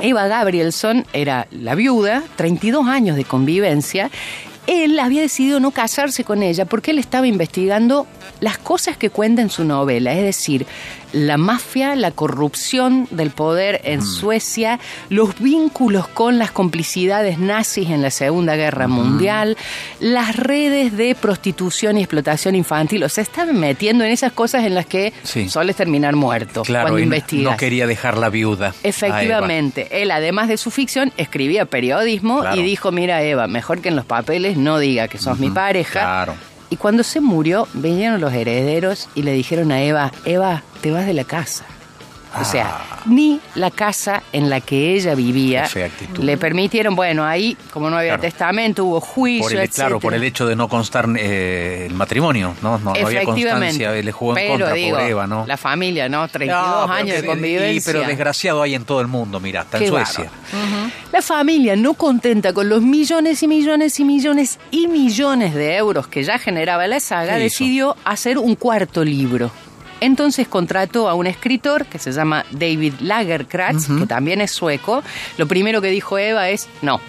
Eva 0.00 0.26
Gabrielson 0.26 1.06
era 1.12 1.46
la 1.52 1.74
viuda, 1.74 2.22
32 2.36 2.86
años 2.88 3.16
de 3.16 3.24
convivencia. 3.24 4.10
Él 4.66 4.98
había 4.98 5.22
decidido 5.22 5.58
no 5.60 5.70
casarse 5.72 6.24
con 6.24 6.42
ella 6.42 6.64
porque 6.66 6.92
él 6.92 6.98
estaba 6.98 7.26
investigando 7.26 8.06
las 8.40 8.58
cosas 8.58 8.96
que 8.96 9.10
cuenta 9.10 9.42
en 9.42 9.50
su 9.50 9.64
novela, 9.64 10.12
es 10.14 10.22
decir, 10.22 10.66
la 11.12 11.36
mafia, 11.36 11.94
la 11.94 12.10
corrupción 12.10 13.06
del 13.10 13.30
poder 13.30 13.80
en 13.84 14.00
Mm. 14.00 14.02
Suecia, 14.02 14.80
los 15.10 15.38
vínculos 15.38 16.08
con 16.08 16.38
las 16.38 16.50
complicidades 16.52 17.38
nazis 17.38 17.90
en 17.90 18.00
la 18.02 18.10
Segunda 18.10 18.56
Guerra 18.56 18.88
Mundial, 18.88 19.56
las 20.00 20.36
redes 20.36 20.96
de 20.96 21.14
prostitución 21.14 21.98
y 21.98 22.00
explotación 22.00 22.54
infantil. 22.54 23.04
O 23.04 23.08
sea, 23.10 23.22
estaban 23.22 23.58
metiendo 23.60 24.04
en 24.04 24.10
esas 24.10 24.32
cosas 24.32 24.64
en 24.64 24.74
las 24.74 24.86
que 24.86 25.12
Sí. 25.22 25.48
sueles 25.50 25.76
terminar 25.76 26.16
muerto 26.16 26.62
Claro, 26.62 26.84
cuando 26.84 26.98
investigas. 27.00 27.52
no 27.52 27.56
quería 27.58 27.86
dejar 27.86 28.16
la 28.16 28.30
viuda. 28.30 28.74
Efectivamente, 28.82 29.88
él 30.02 30.10
además 30.10 30.48
de 30.48 30.56
su 30.56 30.70
ficción 30.70 31.12
escribía 31.16 31.66
periodismo 31.66 32.40
Claro. 32.40 32.58
y 32.60 32.62
dijo, 32.64 32.90
mira 32.90 33.22
Eva, 33.22 33.46
mejor 33.48 33.80
que 33.82 33.88
en 33.90 33.96
los 33.96 34.06
papeles 34.06 34.51
no 34.56 34.78
diga 34.78 35.08
que 35.08 35.18
sos 35.18 35.38
mi 35.38 35.50
pareja. 35.50 36.00
Claro. 36.00 36.34
Y 36.70 36.76
cuando 36.76 37.02
se 37.02 37.20
murió, 37.20 37.68
vinieron 37.74 38.20
los 38.20 38.32
herederos 38.32 39.08
y 39.14 39.22
le 39.22 39.32
dijeron 39.32 39.72
a 39.72 39.82
Eva, 39.82 40.10
Eva, 40.24 40.62
te 40.80 40.90
vas 40.90 41.06
de 41.06 41.12
la 41.12 41.24
casa. 41.24 41.64
O 42.40 42.44
sea, 42.44 42.80
ni 43.06 43.40
la 43.56 43.70
casa 43.70 44.22
en 44.32 44.48
la 44.48 44.60
que 44.60 44.94
ella 44.94 45.14
vivía 45.14 45.64
Ah. 45.64 45.88
Le 46.20 46.36
permitieron, 46.38 46.94
bueno, 46.96 47.24
ahí, 47.24 47.56
como 47.72 47.90
no 47.90 47.96
había 47.98 48.10
Claro. 48.12 48.22
testamento, 48.22 48.84
hubo 48.84 49.00
juicio, 49.00 49.48
Por 49.50 49.56
el, 49.60 49.68
claro, 49.68 50.00
por 50.00 50.14
el 50.14 50.22
hecho 50.24 50.46
de 50.46 50.56
no 50.56 50.68
constar 50.68 51.06
eh, 51.18 51.86
el 51.88 51.94
matrimonio, 51.94 52.54
¿no? 52.62 52.78
No, 52.78 52.94
no 52.94 53.06
había 53.06 53.24
constancia, 53.24 53.92
le 53.92 54.12
jugó 54.12 54.36
en 54.36 54.48
contra 54.48 54.72
digo, 54.72 54.96
por 54.98 55.06
Eva, 55.08 55.26
¿no? 55.26 55.44
La 55.46 55.56
familia, 55.56 56.08
¿no? 56.08 56.26
32 56.28 56.66
No, 56.66 56.80
pero 56.86 56.92
años 56.92 57.20
de 57.20 57.26
convivencia. 57.26 57.72
y- 57.72 57.80
pero 57.80 58.06
desgraciado 58.06 58.62
hay 58.62 58.74
en 58.74 58.84
todo 58.84 59.00
el 59.00 59.08
mundo, 59.08 59.40
mira, 59.40 59.60
hasta 59.62 59.78
en 59.78 59.88
Suecia. 59.88 60.30
La 61.12 61.20
familia, 61.22 61.76
no 61.76 61.94
contenta 61.94 62.52
con 62.52 62.68
los 62.68 62.80
millones 62.82 63.42
y 63.42 63.48
millones 63.48 64.00
y 64.00 64.04
millones 64.04 64.58
y 64.70 64.86
millones 64.88 65.54
de 65.54 65.76
euros 65.76 66.06
que 66.08 66.22
ya 66.22 66.38
generaba 66.38 66.86
la 66.86 67.00
saga, 67.00 67.36
decidió 67.36 67.96
hacer 68.04 68.38
un 68.38 68.54
cuarto 68.54 69.04
libro. 69.04 69.50
Entonces 70.02 70.48
contrató 70.48 71.08
a 71.08 71.14
un 71.14 71.26
escritor 71.26 71.86
que 71.86 71.98
se 71.98 72.10
llama 72.12 72.44
David 72.50 72.94
Lagerkratz, 73.00 73.86
que 73.98 74.06
también 74.06 74.40
es 74.40 74.50
sueco. 74.50 75.02
Lo 75.38 75.46
primero 75.46 75.80
que 75.80 75.88
dijo 75.88 76.18
Eva 76.18 76.48
es, 76.50 76.68
no, 76.82 77.00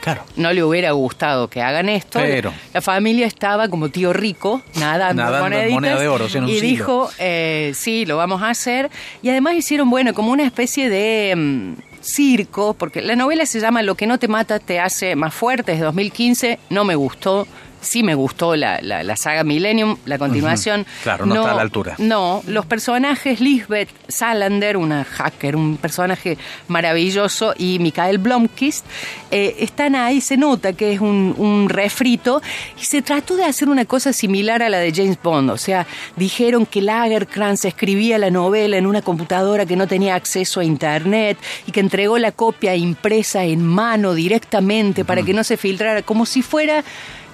Claro. 0.00 0.24
no 0.36 0.52
le 0.52 0.64
hubiera 0.64 0.92
gustado 0.92 1.48
que 1.48 1.60
hagan 1.62 1.88
esto. 1.88 2.18
Pero. 2.20 2.52
La 2.74 2.80
familia 2.80 3.26
estaba 3.26 3.68
como 3.68 3.88
tío 3.90 4.12
rico, 4.12 4.62
nadando, 4.80 5.22
Nadando 5.22 5.44
moneditas, 5.44 5.72
moneda 5.72 6.00
de 6.00 6.08
oro, 6.08 6.24
un 6.24 6.48
y 6.48 6.54
siglo. 6.54 6.60
dijo, 6.68 7.10
eh, 7.18 7.72
sí, 7.74 8.04
lo 8.06 8.16
vamos 8.16 8.42
a 8.42 8.48
hacer. 8.50 8.90
Y 9.22 9.28
además 9.28 9.54
hicieron, 9.54 9.90
bueno, 9.90 10.12
como 10.14 10.32
una 10.32 10.44
especie 10.44 10.88
de 10.88 11.34
mm, 11.36 11.72
circo, 12.02 12.74
porque 12.74 13.02
la 13.02 13.14
novela 13.14 13.44
se 13.46 13.60
llama 13.60 13.82
Lo 13.82 13.94
que 13.94 14.06
no 14.06 14.18
te 14.18 14.26
mata 14.26 14.58
te 14.58 14.80
hace 14.80 15.14
más 15.16 15.34
fuerte, 15.34 15.72
es 15.72 15.78
de 15.78 15.84
2015, 15.84 16.58
no 16.70 16.84
me 16.84 16.94
gustó. 16.94 17.46
Sí 17.80 18.02
me 18.02 18.14
gustó 18.14 18.56
la, 18.56 18.78
la- 18.82 19.02
la 19.02 19.16
saga 19.16 19.42
Millennium, 19.44 19.96
la 20.04 20.18
continuación. 20.18 20.86
Claro, 21.02 21.24
no 21.26 21.34
está 21.36 21.52
a 21.52 21.54
la 21.54 21.62
altura. 21.62 21.94
No, 21.98 22.42
los 22.46 22.66
personajes, 22.66 23.40
Lisbeth 23.40 23.88
Salander, 24.08 24.76
una 24.76 25.04
hacker, 25.04 25.56
un 25.56 25.76
personaje 25.78 26.36
maravilloso, 26.68 27.54
y 27.56 27.78
Mikael 27.78 28.18
Blomkist, 28.18 28.84
eh, 29.30 29.56
están 29.60 29.94
ahí, 29.94 30.20
se 30.20 30.36
nota 30.36 30.72
que 30.72 30.92
es 30.92 31.00
un, 31.00 31.34
un 31.36 31.68
refrito, 31.68 32.40
y 32.80 32.84
se 32.84 33.02
trató 33.02 33.36
de 33.36 33.44
hacer 33.44 33.68
una 33.68 33.84
cosa 33.84 34.12
similar 34.12 34.62
a 34.62 34.68
la 34.68 34.78
de 34.78 34.92
James 34.92 35.18
Bond, 35.22 35.50
o 35.50 35.56
sea, 35.58 35.86
dijeron 36.16 36.66
que 36.66 36.80
Lagerkrantz 36.82 37.64
escribía 37.64 38.18
la 38.18 38.30
novela 38.30 38.76
en 38.76 38.86
una 38.86 39.02
computadora 39.02 39.66
que 39.66 39.76
no 39.76 39.86
tenía 39.86 40.14
acceso 40.14 40.60
a 40.60 40.64
Internet, 40.64 41.38
y 41.66 41.72
que 41.72 41.80
entregó 41.80 42.18
la 42.18 42.32
copia 42.32 42.74
impresa 42.76 43.44
en 43.44 43.62
mano 43.66 44.14
directamente 44.14 45.04
para 45.04 45.22
que 45.22 45.32
no 45.34 45.44
se 45.44 45.56
filtrara, 45.56 46.02
como 46.02 46.26
si 46.26 46.42
fuera 46.42 46.84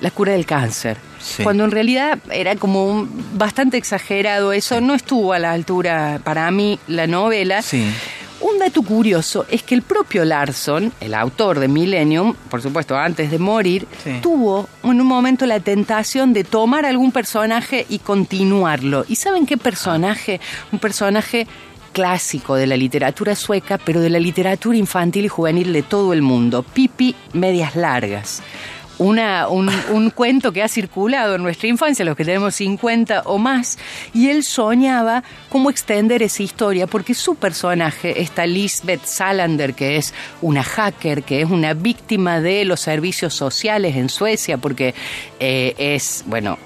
la 0.00 0.10
cura 0.10 0.32
del 0.32 0.46
cáncer. 0.46 0.96
Sí. 1.20 1.42
Cuando 1.42 1.64
en 1.64 1.70
realidad 1.70 2.18
era 2.30 2.54
como 2.56 2.84
un- 2.86 3.24
bastante 3.34 3.76
exagerado 3.76 4.52
eso, 4.52 4.80
no 4.80 4.94
estuvo 4.94 5.32
a 5.32 5.38
la 5.38 5.52
altura 5.52 6.20
para 6.22 6.50
mí 6.50 6.78
la 6.86 7.06
novela. 7.06 7.62
Sí. 7.62 7.84
Un 8.38 8.58
dato 8.58 8.82
curioso 8.82 9.46
es 9.50 9.62
que 9.62 9.74
el 9.74 9.80
propio 9.82 10.22
Larson, 10.24 10.92
el 11.00 11.14
autor 11.14 11.58
de 11.58 11.68
Millennium, 11.68 12.34
por 12.50 12.60
supuesto 12.60 12.94
antes 12.96 13.30
de 13.30 13.38
morir, 13.38 13.88
Sí. 14.04 14.18
tuvo 14.22 14.68
en 14.84 15.00
un 15.00 15.06
momento 15.06 15.46
la 15.46 15.58
tentación 15.60 16.34
de 16.34 16.44
tomar 16.44 16.84
algún 16.84 17.12
personaje 17.12 17.86
y 17.88 17.98
continuarlo. 17.98 19.06
¿Y 19.08 19.16
saben 19.16 19.46
qué 19.46 19.56
personaje? 19.56 20.38
Un 20.70 20.78
personaje 20.78 21.46
clásico 21.92 22.56
de 22.56 22.66
la 22.66 22.76
literatura 22.76 23.34
sueca, 23.34 23.78
pero 23.78 24.00
de 24.00 24.10
la 24.10 24.18
literatura 24.20 24.76
infantil 24.76 25.24
y 25.24 25.28
juvenil 25.28 25.72
de 25.72 25.82
todo 25.82 26.12
el 26.12 26.20
mundo, 26.20 26.62
Pipi 26.62 27.16
Medias 27.32 27.74
Largas. 27.74 28.42
Una, 28.98 29.48
un, 29.48 29.70
un 29.90 30.10
cuento 30.14 30.52
que 30.52 30.62
ha 30.62 30.68
circulado 30.68 31.34
en 31.34 31.42
nuestra 31.42 31.68
infancia, 31.68 32.04
los 32.04 32.16
que 32.16 32.24
tenemos 32.24 32.54
50 32.54 33.22
o 33.26 33.38
más, 33.38 33.78
y 34.14 34.28
él 34.28 34.42
soñaba 34.42 35.22
cómo 35.48 35.70
extender 35.70 36.22
esa 36.22 36.42
historia, 36.42 36.86
porque 36.86 37.14
su 37.14 37.34
personaje, 37.34 38.22
esta 38.22 38.46
Lisbeth 38.46 39.04
Salander, 39.04 39.74
que 39.74 39.96
es 39.96 40.14
una 40.40 40.62
hacker, 40.62 41.22
que 41.22 41.42
es 41.42 41.50
una 41.50 41.74
víctima 41.74 42.40
de 42.40 42.64
los 42.64 42.80
servicios 42.80 43.34
sociales 43.34 43.96
en 43.96 44.08
Suecia, 44.08 44.58
porque 44.58 44.94
eh, 45.40 45.74
es, 45.78 46.24
bueno, 46.26 46.58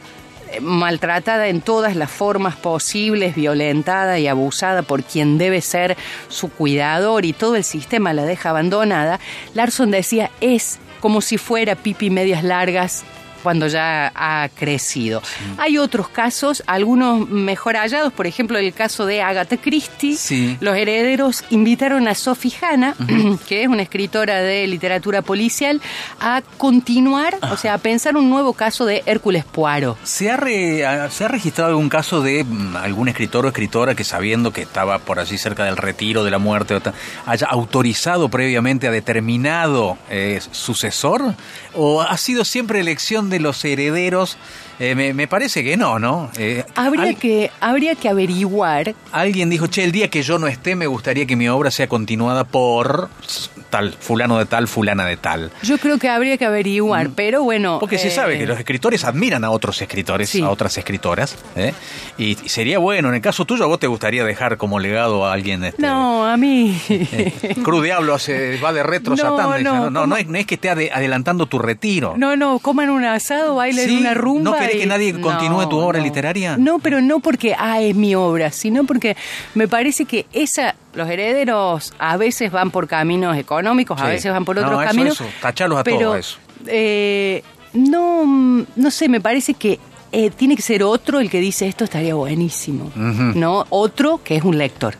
maltratada 0.61 1.49
en 1.49 1.61
todas 1.61 1.95
las 1.95 2.11
formas 2.11 2.57
posibles, 2.57 3.35
violentada 3.37 4.19
y 4.19 4.27
abusada 4.27 4.83
por 4.83 5.05
quien 5.05 5.39
debe 5.39 5.61
ser 5.61 5.97
su 6.29 6.49
cuidador 6.49 7.25
y 7.25 7.33
todo 7.33 7.57
el 7.57 7.65
sistema 7.65 8.13
la 8.13 8.25
deja 8.25 8.51
abandonada, 8.51 9.21
Larson 9.55 9.91
decía, 9.91 10.31
es 10.41 10.79
como 11.01 11.21
si 11.21 11.39
fuera 11.39 11.75
pipi 11.75 12.11
medias 12.11 12.45
largas 12.45 13.05
cuando 13.43 13.67
ya 13.67 14.13
ha 14.15 14.49
crecido. 14.55 15.23
Hay 15.59 15.79
otros 15.79 16.09
casos, 16.09 16.63
algunos 16.67 17.29
mejor 17.29 17.77
hallados, 17.77 18.13
por 18.13 18.27
ejemplo 18.27 18.59
el 18.59 18.73
caso 18.73 19.07
de 19.07 19.23
Agatha 19.23 19.57
Christie. 19.57 20.17
Sí. 20.17 20.57
Los 20.61 20.77
herederos 20.77 21.45
invitaron 21.51 22.09
a 22.09 22.15
Sophie 22.15 22.53
Hanna, 22.61 22.95
que 23.49 23.63
es 23.63 23.69
una 23.69 23.83
escritora 23.83 24.41
de 24.41 24.67
literatura 24.67 25.23
policial, 25.23 25.81
a 26.21 26.43
continuar, 26.59 27.37
o 27.51 27.57
sea, 27.57 27.75
a 27.75 27.79
pensar 27.79 28.17
un 28.17 28.29
nuevo 28.31 28.53
caso 28.53 28.85
de 28.87 29.03
Hércules 29.07 29.45
Poirot. 29.45 29.97
¿Se 30.05 30.31
ha, 30.31 30.37
re- 30.37 30.85
¿Se 31.11 31.25
ha 31.25 31.29
registrado 31.29 31.71
algún 31.71 31.89
caso 31.89 32.21
de 32.23 32.45
mm, 32.45 32.77
algún 32.77 33.09
escritor 33.09 33.45
o 33.47 33.49
escritora 33.49 33.95
que 33.95 34.05
sabiendo 34.05 34.53
que 34.53 34.63
estaba 34.63 34.99
por 34.99 35.19
allí 35.19 35.39
cerca 35.39 35.65
del 35.65 35.77
retiro, 35.77 36.25
de 36.25 36.31
la 36.31 36.39
muerte, 36.39 36.79
haya 37.27 37.47
autorizado 37.47 38.29
previamente 38.29 38.87
a 38.87 38.91
determinado 38.91 39.97
eh, 40.11 40.41
sucesor? 40.53 41.35
¿O 41.75 42.03
ha 42.03 42.17
sido 42.17 42.45
siempre 42.45 42.81
elección 42.81 43.30
de 43.31 43.41
los 43.41 43.65
herederos? 43.65 44.37
Eh, 44.79 44.95
me, 44.95 45.13
me 45.13 45.29
parece 45.29 45.63
que 45.63 45.77
no, 45.77 45.99
¿no? 45.99 46.31
Eh, 46.39 46.65
Habría 46.75 47.03
al- 47.11 47.17
que, 47.17 47.51
habría 47.61 47.95
que 47.97 48.09
averiguar 48.09 48.95
Alguien 49.13 49.51
dijo, 49.51 49.67
che, 49.67 49.85
el 49.85 49.93
día 49.93 50.09
que 50.09 50.23
yo 50.23 50.39
no 50.39 50.47
esté 50.47 50.75
me 50.75 50.87
gustaría 50.87 51.27
que 51.27 51.37
mi 51.37 51.49
obra 51.49 51.71
sea 51.71 51.87
continuada 51.87 52.45
por 52.45 53.11
tal, 53.69 53.93
fulano 53.93 54.39
de 54.39 54.47
tal, 54.47 54.69
fulana 54.69 55.05
de 55.05 55.17
tal. 55.19 55.51
Yo 55.63 55.77
creo 55.79 55.99
que 55.99 56.09
habría 56.09 56.39
que 56.39 56.47
averiguar, 56.47 57.11
pero 57.15 57.43
bueno. 57.43 57.79
Porque 57.79 57.99
se 57.99 58.09
eh, 58.09 58.11
sabe 58.11 58.39
que 58.39 58.47
los 58.47 58.59
escritores 58.59 59.05
admiran 59.05 59.45
a 59.45 59.51
otros 59.51 59.81
escritores, 59.83 60.31
Sí. 60.31 60.41
a 60.43 60.49
otras 60.49 60.77
escritoras, 60.79 61.37
¿eh? 61.57 61.73
y 62.19 62.35
sería 62.47 62.79
bueno, 62.79 63.11
en 63.11 63.17
el 63.17 63.21
caso 63.21 63.45
tuyo, 63.45 63.65
¿a 63.65 63.67
vos 63.67 63.79
te 63.79 63.87
gustaría 63.87 64.25
dejar 64.25 64.57
como 64.57 64.81
legado 64.81 65.27
a 65.27 65.33
alguien? 65.35 65.63
Este, 65.65 65.83
No, 65.83 66.27
a 66.27 66.37
mí. 66.39 66.81
eh, 66.89 67.55
Cruz 67.63 67.85
Diablo 67.85 68.15
hace- 68.15 68.59
va 68.65 68.73
de 68.73 68.83
retro 68.83 69.15
No, 69.17 69.23
satán, 69.23 69.51
dice, 69.59 69.65
no, 69.65 69.75
no, 69.85 69.91
no, 69.91 70.07
no 70.07 70.17
es, 70.17 70.27
no 70.27 70.39
es 70.39 70.47
que 70.47 70.55
esté 70.55 70.71
ade- 70.71 70.91
adelantando 70.93 71.47
tu 71.47 71.59
retiro. 71.59 72.15
No, 72.17 72.35
no, 72.37 72.59
coman 72.61 72.89
un 72.91 73.05
asado, 73.23 73.55
bailen 73.55 73.89
Sí, 73.89 73.97
una 73.99 74.15
rumba. 74.15 74.51
¿no 74.51 74.57
querés 74.57 74.77
que 74.77 74.87
nadie 74.87 75.21
continúe 75.21 75.69
tu 75.69 75.79
obra 75.79 76.01
literaria? 76.01 76.57
No, 76.57 76.79
pero 76.79 77.01
no 77.01 77.21
porque, 77.21 77.55
ah, 77.59 77.81
es 77.81 77.95
mi 77.95 78.15
obra, 78.15 78.51
sino 78.53 78.85
porque 78.85 79.17
me 79.55 79.69
parece 79.69 80.05
que 80.05 80.27
esa, 80.33 80.75
los 80.95 81.09
herederos 81.09 81.93
a 81.99 82.17
veces 82.17 82.51
van 82.53 82.71
por 82.71 82.87
caminos 82.89 83.37
económicos, 83.37 84.01
a 84.01 84.07
veces 84.09 84.33
van 84.33 84.45
por 84.45 84.57
No, 84.57 84.63
otros 84.63 84.81
eso, 84.83 84.89
caminos. 84.91 85.21
eso, 85.21 85.31
tachalos 85.41 85.79
a 85.79 85.85
pero, 85.85 85.99
todos 86.01 86.19
eso. 86.19 86.39
eh, 86.67 87.43
no, 87.73 88.67
no 88.77 88.91
sé, 88.91 89.09
me 89.09 89.21
parece 89.21 89.55
que 89.55 89.79
eh, 90.13 90.31
tiene 90.31 90.57
que 90.57 90.63
ser 90.63 90.83
otro 90.83 91.21
el 91.21 91.31
que 91.31 91.39
dice 91.41 91.69
esto 91.69 91.85
estaría 91.85 92.15
buenísimo. 92.15 92.91
¿no? 92.97 93.65
Otro 93.71 94.21
que 94.25 94.35
es 94.37 94.43
un 94.43 94.59
lector. 94.59 94.95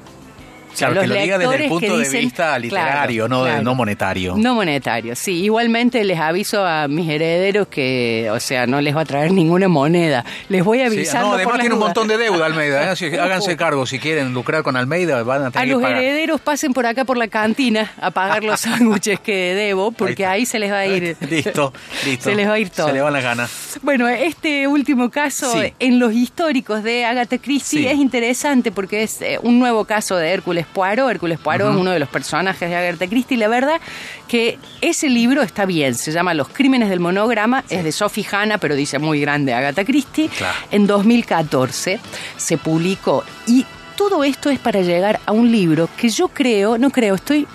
Claro, 0.77 0.95
que 0.95 1.07
los 1.07 1.17
lo 1.17 1.23
diga 1.23 1.39
desde 1.39 1.55
el 1.65 1.69
punto 1.69 1.87
que 1.87 1.93
de 1.93 1.99
dicen- 2.05 2.21
vista 2.21 2.59
literario, 2.59 3.27
Claro, 3.27 3.43
no, 3.43 3.45
claro. 3.45 3.63
no 3.63 3.75
monetario. 3.75 4.35
No 4.37 4.55
monetario, 4.55 5.15
sí. 5.17 5.43
Igualmente 5.45 6.03
les 6.05 6.19
aviso 6.19 6.65
a 6.65 6.89
mis 6.89 7.09
herederos 7.09 7.69
que, 7.69 8.29
o 8.33 8.41
sea, 8.41 8.67
no 8.67 8.81
les 8.81 8.97
va 8.97 9.03
a 9.03 9.05
traer 9.05 9.33
ninguna 9.33 9.69
moneda. 9.69 10.25
Les 10.49 10.65
voy 10.65 10.79
Sí, 10.79 10.85
avisando. 10.85 11.29
no, 11.29 11.35
además 11.35 11.59
tiene 11.61 11.75
un 11.75 11.81
montón 11.81 12.09
de 12.09 12.17
deuda 12.19 12.47
Almeida. 12.47 12.85
¿eh? 12.85 12.89
Así 12.89 13.11
que 13.11 13.19
háganse 13.21 13.57
cargo 13.57 13.85
si 13.87 13.99
quieren 13.99 14.33
lucrar 14.33 14.63
con 14.63 14.77
Almeida, 14.77 15.23
van 15.23 15.43
a 15.43 15.47
A 15.47 15.51
tener 15.51 15.67
que 15.69 15.73
los 15.75 15.83
pagar. 15.83 15.99
herederos 15.99 16.41
pasen 16.41 16.73
por 16.73 16.87
acá 16.87 17.05
por 17.05 17.17
la 17.17 17.29
cantina 17.29 17.93
a 18.01 18.11
pagar 18.11 18.43
los 18.45 18.61
sándwiches 18.61 19.21
que 19.21 19.55
debo, 19.55 19.93
porque 19.93 20.25
ahí 20.27 20.47
se 20.47 20.59
les 20.59 20.71
va 20.73 20.79
a 20.79 20.87
ir. 20.87 21.17
Listo, 21.31 21.73
listo. 22.05 22.25
Se 22.31 22.35
les 22.37 22.49
va 22.49 22.55
a 22.55 22.59
ir 22.59 22.71
todo. 22.71 22.87
Se 22.89 22.93
le 22.93 23.01
van 23.03 23.13
las 23.13 23.23
ganas. 23.23 23.79
Bueno, 23.83 24.09
este 24.09 24.67
último 24.67 25.11
caso 25.11 25.53
Sí. 25.53 25.73
en 25.79 25.99
los 25.99 26.13
históricos 26.15 26.83
de 26.83 27.05
Agatha 27.05 27.39
Christie 27.39 27.81
Sí. 27.83 27.87
es 27.87 27.95
interesante 27.99 28.73
porque 28.73 29.03
es 29.03 29.21
eh, 29.23 29.39
un 29.43 29.59
nuevo 29.59 29.85
caso 29.85 30.17
de 30.17 30.31
Hércules 30.31 30.60
Poirot. 30.67 31.11
Hércules 31.11 31.39
Poirot 31.39 31.73
es 31.73 31.77
uno 31.77 31.91
de 31.91 31.99
los 31.99 32.09
personajes 32.09 32.69
de 32.69 32.77
Agatha 32.77 33.07
Christie. 33.07 33.37
La 33.37 33.49
verdad 33.49 33.81
que 34.29 34.59
ese 34.81 35.09
libro 35.09 35.43
está 35.43 35.67
bien, 35.67 35.95
se 35.95 36.13
llama 36.13 36.35
Los 36.35 36.49
Crímenes 36.49 36.89
del 36.89 37.01
Monograma, 37.01 37.65
es 37.69 37.85
de 37.85 37.93
Sophie 37.93 38.27
Hanna, 38.31 38.59
pero 38.59 38.75
dice 38.75 38.99
muy 38.99 39.21
grande 39.21 39.55
Agatha 39.55 39.85
Christie. 39.85 40.29
Claro. 40.29 40.57
En 40.71 40.87
2014 40.87 42.01
se 42.37 42.59
publicó 42.59 43.25
y 43.47 43.65
todo 43.97 44.25
esto 44.25 44.51
es 44.51 44.59
para 44.59 44.81
llegar 44.81 45.21
a 45.27 45.33
un 45.33 45.51
libro 45.51 45.89
que 45.97 46.09
yo 46.09 46.29
creo, 46.29 46.79
no 46.79 46.91
creo, 46.91 47.15
estoy 47.17 47.47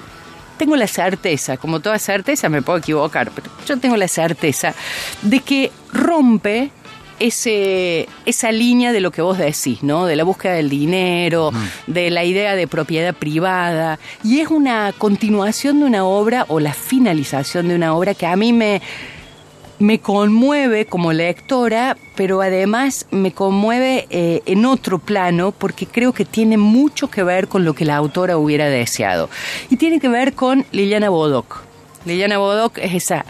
tengo 0.58 0.76
la 0.76 0.88
certeza, 0.88 1.58
como 1.58 1.80
toda 1.80 2.00
certeza 2.00 2.50
me 2.50 2.62
puedo 2.62 2.80
equivocar, 2.80 3.32
pero 3.32 3.50
yo 3.66 3.78
tengo 3.78 3.98
la 3.98 4.08
certeza 4.08 4.74
de 5.22 5.40
que 5.42 5.72
rompe 5.92 6.72
ese, 7.20 8.08
esa 8.26 8.52
línea 8.52 8.92
de 8.92 9.02
lo 9.02 9.12
que 9.12 9.22
vos 9.22 9.38
decís, 9.38 9.84
¿no? 9.84 10.06
De 10.06 10.16
la 10.16 10.24
búsqueda 10.24 10.54
del 10.54 10.70
dinero, 10.70 11.52
de 11.88 12.10
la 12.10 12.24
idea 12.24 12.56
de 12.56 12.68
propiedad 12.68 13.14
privada. 13.14 14.00
Y 14.24 14.40
es 14.40 14.50
una 14.50 14.94
continuación 14.98 15.80
de 15.80 15.86
una 15.86 16.06
obra 16.06 16.46
o 16.48 16.60
la 16.60 16.74
finalización 16.74 17.68
de 17.68 17.76
una 17.76 17.96
obra 17.96 18.14
que 18.14 18.26
a 18.26 18.36
mí 18.36 18.54
me, 18.54 18.82
me 19.80 20.00
conmueve 20.00 20.86
como 20.86 21.14
lectora, 21.14 21.98
pero 22.16 22.42
además 22.42 23.08
me 23.12 23.32
conmueve 23.32 24.08
eh, 24.10 24.42
en 24.46 24.66
otro 24.66 25.00
plano 25.00 25.52
porque 25.52 25.86
creo 25.86 26.14
que 26.14 26.26
tiene 26.26 26.58
mucho 26.58 27.10
que 27.10 27.24
ver 27.24 27.48
con 27.48 27.66
lo 27.66 27.74
que 27.74 27.86
la 27.86 27.96
autora 27.96 28.38
hubiera 28.38 28.70
deseado. 28.70 29.30
Y 29.70 29.78
tiene 29.78 30.00
que 30.00 30.10
ver 30.10 30.34
con 30.34 30.66
Liliana 30.72 31.10
Bodoc. 31.10 31.64
Liliana 32.06 32.38
Bodoc 32.38 32.78
es 32.78 32.94
esa 32.94 33.26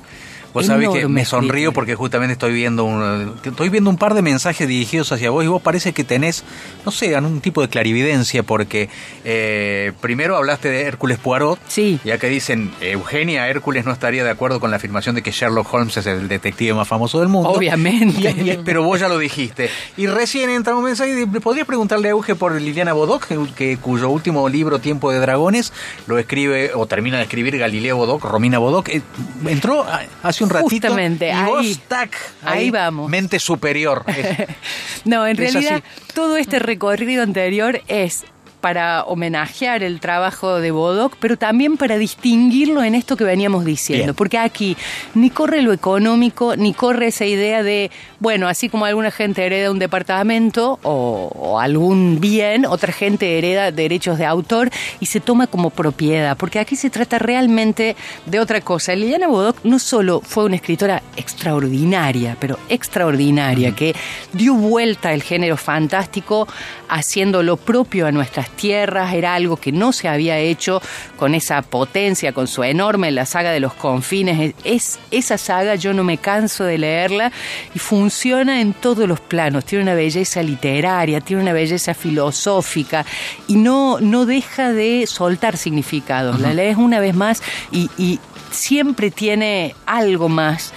Vos 0.56 0.66
sabés 0.66 0.90
que 0.90 1.08
me 1.08 1.26
sonrío 1.26 1.72
porque 1.74 1.94
justamente 1.96 2.34
estoy 2.34 2.54
viendo 2.54 2.84
un, 2.86 3.36
estoy 3.44 3.70
viendo 3.70 3.90
un 3.92 3.98
par 3.98 4.14
de 4.16 4.22
mensajes 4.24 4.68
dirigidos 4.68 5.12
hacia 5.12 5.30
vos 5.30 5.44
y 5.44 5.48
vos 5.48 5.62
parece 5.62 5.94
que 5.94 6.04
tenés, 6.04 6.44
no 6.86 6.92
sé, 6.92 7.16
un 7.20 7.42
tipo 7.42 7.62
de 7.62 7.68
clarividencia 7.70 8.42
porque 8.42 8.90
eh, 9.26 9.92
primero 10.02 10.36
hablaste 10.38 10.70
de 10.70 10.82
Hércules 10.84 11.18
Poirot, 11.20 11.60
Sí. 11.68 12.00
ya 12.06 12.18
que 12.18 12.30
dicen 12.30 12.72
Eugenia 12.82 13.48
Hércules 13.50 13.86
no 13.86 13.92
estaría 13.92 14.24
de 14.24 14.30
acuerdo 14.30 14.60
con 14.60 14.72
la 14.72 14.78
afirmación 14.78 15.14
de 15.16 15.22
que 15.22 15.32
Sherlock 15.32 15.72
Holmes 15.74 15.98
es 15.98 16.06
el 16.08 16.28
detective 16.30 16.74
más 16.74 16.88
famoso 16.88 17.20
del 17.20 17.28
mundo. 17.28 17.50
Obviamente. 17.50 18.34
Y- 18.38 18.52
y- 18.52 18.60
pero 18.64 18.82
vos 18.84 19.00
ya 19.00 19.10
lo 19.10 19.18
dijiste. 19.18 19.70
Y 19.98 20.08
recién 20.08 20.50
entra 20.50 20.74
un 20.76 20.86
mensaje 20.86 21.22
y 21.22 21.26
podrías 21.26 21.68
preguntarle 21.68 22.08
a 22.08 22.12
Euge 22.12 22.36
por 22.36 22.54
Liliana 22.60 22.94
Bodoc, 22.94 23.26
que, 23.56 23.78
cuyo 23.78 24.10
último 24.10 24.48
libro 24.48 24.80
Tiempo 24.80 25.12
de 25.12 25.20
Dragones 25.20 25.74
lo 26.08 26.18
escribe 26.18 26.72
o 26.76 26.86
termina 26.86 27.18
de 27.18 27.24
escribir 27.24 27.58
Galileo 27.58 27.98
Bodoc, 27.98 28.24
Romina 28.24 28.58
Bodoc. 28.58 28.88
Eh, 28.88 29.02
Entró 29.48 29.86
hace 30.24 30.45
un 30.46 30.50
ratito 30.50 30.70
Justamente, 30.70 31.28
y 31.28 31.32
ahí. 31.32 31.46
vos, 31.46 31.80
tac, 31.88 32.16
Ahí 32.44 32.72
vamos. 32.72 33.10
Mente 33.10 33.40
superior. 33.40 34.04
No, 35.06 35.28
en 35.28 35.40
Es 35.42 35.54
realidad 35.54 35.84
así. 35.86 36.12
todo 36.16 36.38
este 36.38 36.58
recorrido 36.60 37.22
anterior 37.22 37.82
es 37.88 38.26
para 38.66 39.04
homenajear 39.04 39.84
el 39.84 40.00
trabajo 40.00 40.60
de 40.60 40.72
Bodoc, 40.72 41.18
pero 41.20 41.38
también 41.38 41.78
para 41.78 42.00
distinguirlo 42.00 42.82
en 42.82 42.96
esto 42.96 43.16
que 43.16 43.24
veníamos 43.24 43.64
diciendo. 43.64 44.06
Bien. 44.06 44.16
Porque 44.16 44.40
aquí 44.40 44.76
ni 45.14 45.30
corre 45.30 45.62
lo 45.62 45.72
económico, 45.72 46.56
ni 46.56 46.74
corre 46.74 47.10
esa 47.10 47.26
idea 47.26 47.62
de, 47.62 47.92
bueno, 48.20 48.48
así 48.48 48.68
como 48.68 48.86
alguna 48.86 49.12
gente 49.12 49.46
hereda 49.46 49.70
un 49.70 49.78
departamento 49.78 50.80
o, 50.82 51.32
o 51.36 51.60
algún 51.60 52.20
bien, 52.20 52.66
otra 52.66 52.92
gente 52.92 53.38
hereda 53.38 53.72
derechos 53.72 54.18
de 54.18 54.26
autor 54.26 54.72
y 55.00 55.06
se 55.06 55.20
toma 55.20 55.46
como 55.46 55.70
propiedad. 55.70 56.36
Porque 56.36 56.58
aquí 56.58 56.76
se 56.76 56.90
trata 56.90 57.20
realmente 57.20 57.96
de 58.26 58.40
otra 58.40 58.62
cosa. 58.62 58.96
Liliana 58.96 59.28
Bodoc 59.28 59.64
no 59.64 59.78
solo 59.78 60.22
fue 60.22 60.44
una 60.44 60.56
escritora 60.56 61.04
extraordinaria, 61.18 62.36
pero 62.40 62.58
extraordinaria, 62.68 63.76
que 63.76 63.94
dio 64.34 64.56
vuelta 64.56 65.10
al 65.10 65.22
género 65.22 65.56
fantástico 65.56 66.48
haciendo 66.90 67.44
lo 67.44 67.58
propio 67.58 68.08
a 68.08 68.12
nuestras 68.12 68.55
tierras, 68.56 69.14
era 69.14 69.36
algo 69.36 69.58
que 69.58 69.72
no 69.72 69.92
se 69.94 70.08
había 70.08 70.38
hecho 70.40 70.82
con 71.18 71.36
esa 71.36 71.62
potencia, 71.62 72.34
con 72.34 72.48
su 72.48 72.64
enorme 72.64 73.12
la 73.12 73.26
saga 73.26 73.52
de 73.52 73.60
los 73.60 73.74
confines. 73.74 74.54
Es 74.64 75.00
esa 75.12 75.38
saga, 75.38 75.76
yo 75.76 75.94
no 75.94 76.04
me 76.04 76.18
canso 76.18 76.64
de 76.64 76.78
leerla 76.78 77.32
y 77.74 77.80
funciona 77.80 78.62
en 78.62 78.74
todos 78.74 79.08
los 79.08 79.20
planos. 79.20 79.66
Tiene 79.66 79.84
una 79.84 79.94
belleza 79.94 80.42
literaria, 80.44 81.22
tiene 81.22 81.42
una 81.42 81.54
belleza 81.54 81.94
filosófica 81.94 83.06
y 83.48 83.56
no, 83.56 84.00
no 84.00 84.26
deja 84.26 84.72
de 84.72 85.06
soltar 85.08 85.58
significados. 85.58 86.40
La 86.40 86.54
lees 86.54 86.78
una 86.78 87.00
vez 87.00 87.16
más 87.16 87.42
y, 87.72 87.90
y 87.98 88.20
siempre 88.52 89.12
tiene 89.12 89.76
algo 89.86 90.30
más. 90.30 90.74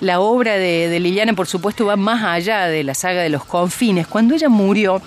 La 0.00 0.20
obra 0.20 0.58
de, 0.58 0.88
de 0.88 1.00
Liliana, 1.00 1.32
por 1.32 1.46
supuesto, 1.46 1.86
va 1.86 1.96
más 1.96 2.22
allá 2.22 2.66
de 2.66 2.84
la 2.84 2.94
saga 2.94 3.22
de 3.22 3.30
los 3.30 3.44
confines. 3.44 4.06
Cuando 4.06 4.34
ella 4.34 4.50
murió, 4.50 5.00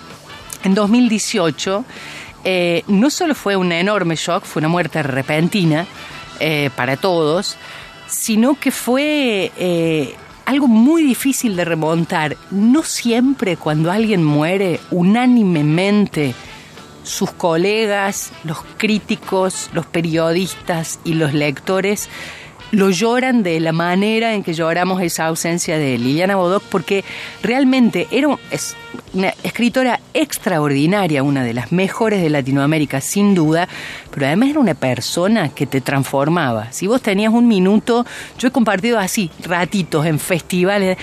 en 0.64 0.74
2018, 0.74 1.84
eh, 2.44 2.84
no 2.86 3.10
solo 3.10 3.34
fue 3.34 3.56
un 3.56 3.72
enorme 3.72 4.16
shock, 4.16 4.44
fue 4.44 4.60
una 4.60 4.68
muerte 4.68 5.02
repentina 5.02 5.86
eh, 6.38 6.70
para 6.74 6.96
todos, 6.96 7.56
sino 8.06 8.58
que 8.58 8.70
fue 8.70 9.52
eh, 9.58 10.14
algo 10.46 10.66
muy 10.66 11.02
difícil 11.02 11.56
de 11.56 11.64
remontar. 11.64 12.36
No 12.50 12.82
siempre 12.82 13.56
cuando 13.56 13.90
alguien 13.90 14.24
muere, 14.24 14.80
unánimemente, 14.90 16.34
sus 17.02 17.30
colegas, 17.32 18.32
los 18.44 18.58
críticos, 18.76 19.70
los 19.72 19.86
periodistas 19.86 21.00
y 21.04 21.14
los 21.14 21.32
lectores 21.34 22.08
lo 22.72 22.90
lloran 22.90 23.42
de 23.42 23.60
la 23.60 23.72
manera 23.72 24.34
en 24.34 24.42
que 24.42 24.54
lloramos 24.54 25.02
esa 25.02 25.26
ausencia 25.26 25.78
de 25.78 25.98
Liliana 25.98 26.36
Bodoc, 26.36 26.62
porque 26.64 27.04
realmente 27.42 28.06
era 28.10 28.28
una 28.28 29.34
escritora 29.42 30.00
extraordinaria, 30.14 31.22
una 31.22 31.42
de 31.42 31.54
las 31.54 31.72
mejores 31.72 32.22
de 32.22 32.30
Latinoamérica, 32.30 33.00
sin 33.00 33.34
duda, 33.34 33.68
pero 34.12 34.26
además 34.26 34.50
era 34.50 34.60
una 34.60 34.74
persona 34.74 35.48
que 35.48 35.66
te 35.66 35.80
transformaba. 35.80 36.72
Si 36.72 36.86
vos 36.86 37.02
tenías 37.02 37.32
un 37.32 37.48
minuto, 37.48 38.06
yo 38.38 38.48
he 38.48 38.50
compartido 38.52 38.98
así, 38.98 39.30
ratitos 39.44 40.06
en 40.06 40.18
festivales 40.18 40.98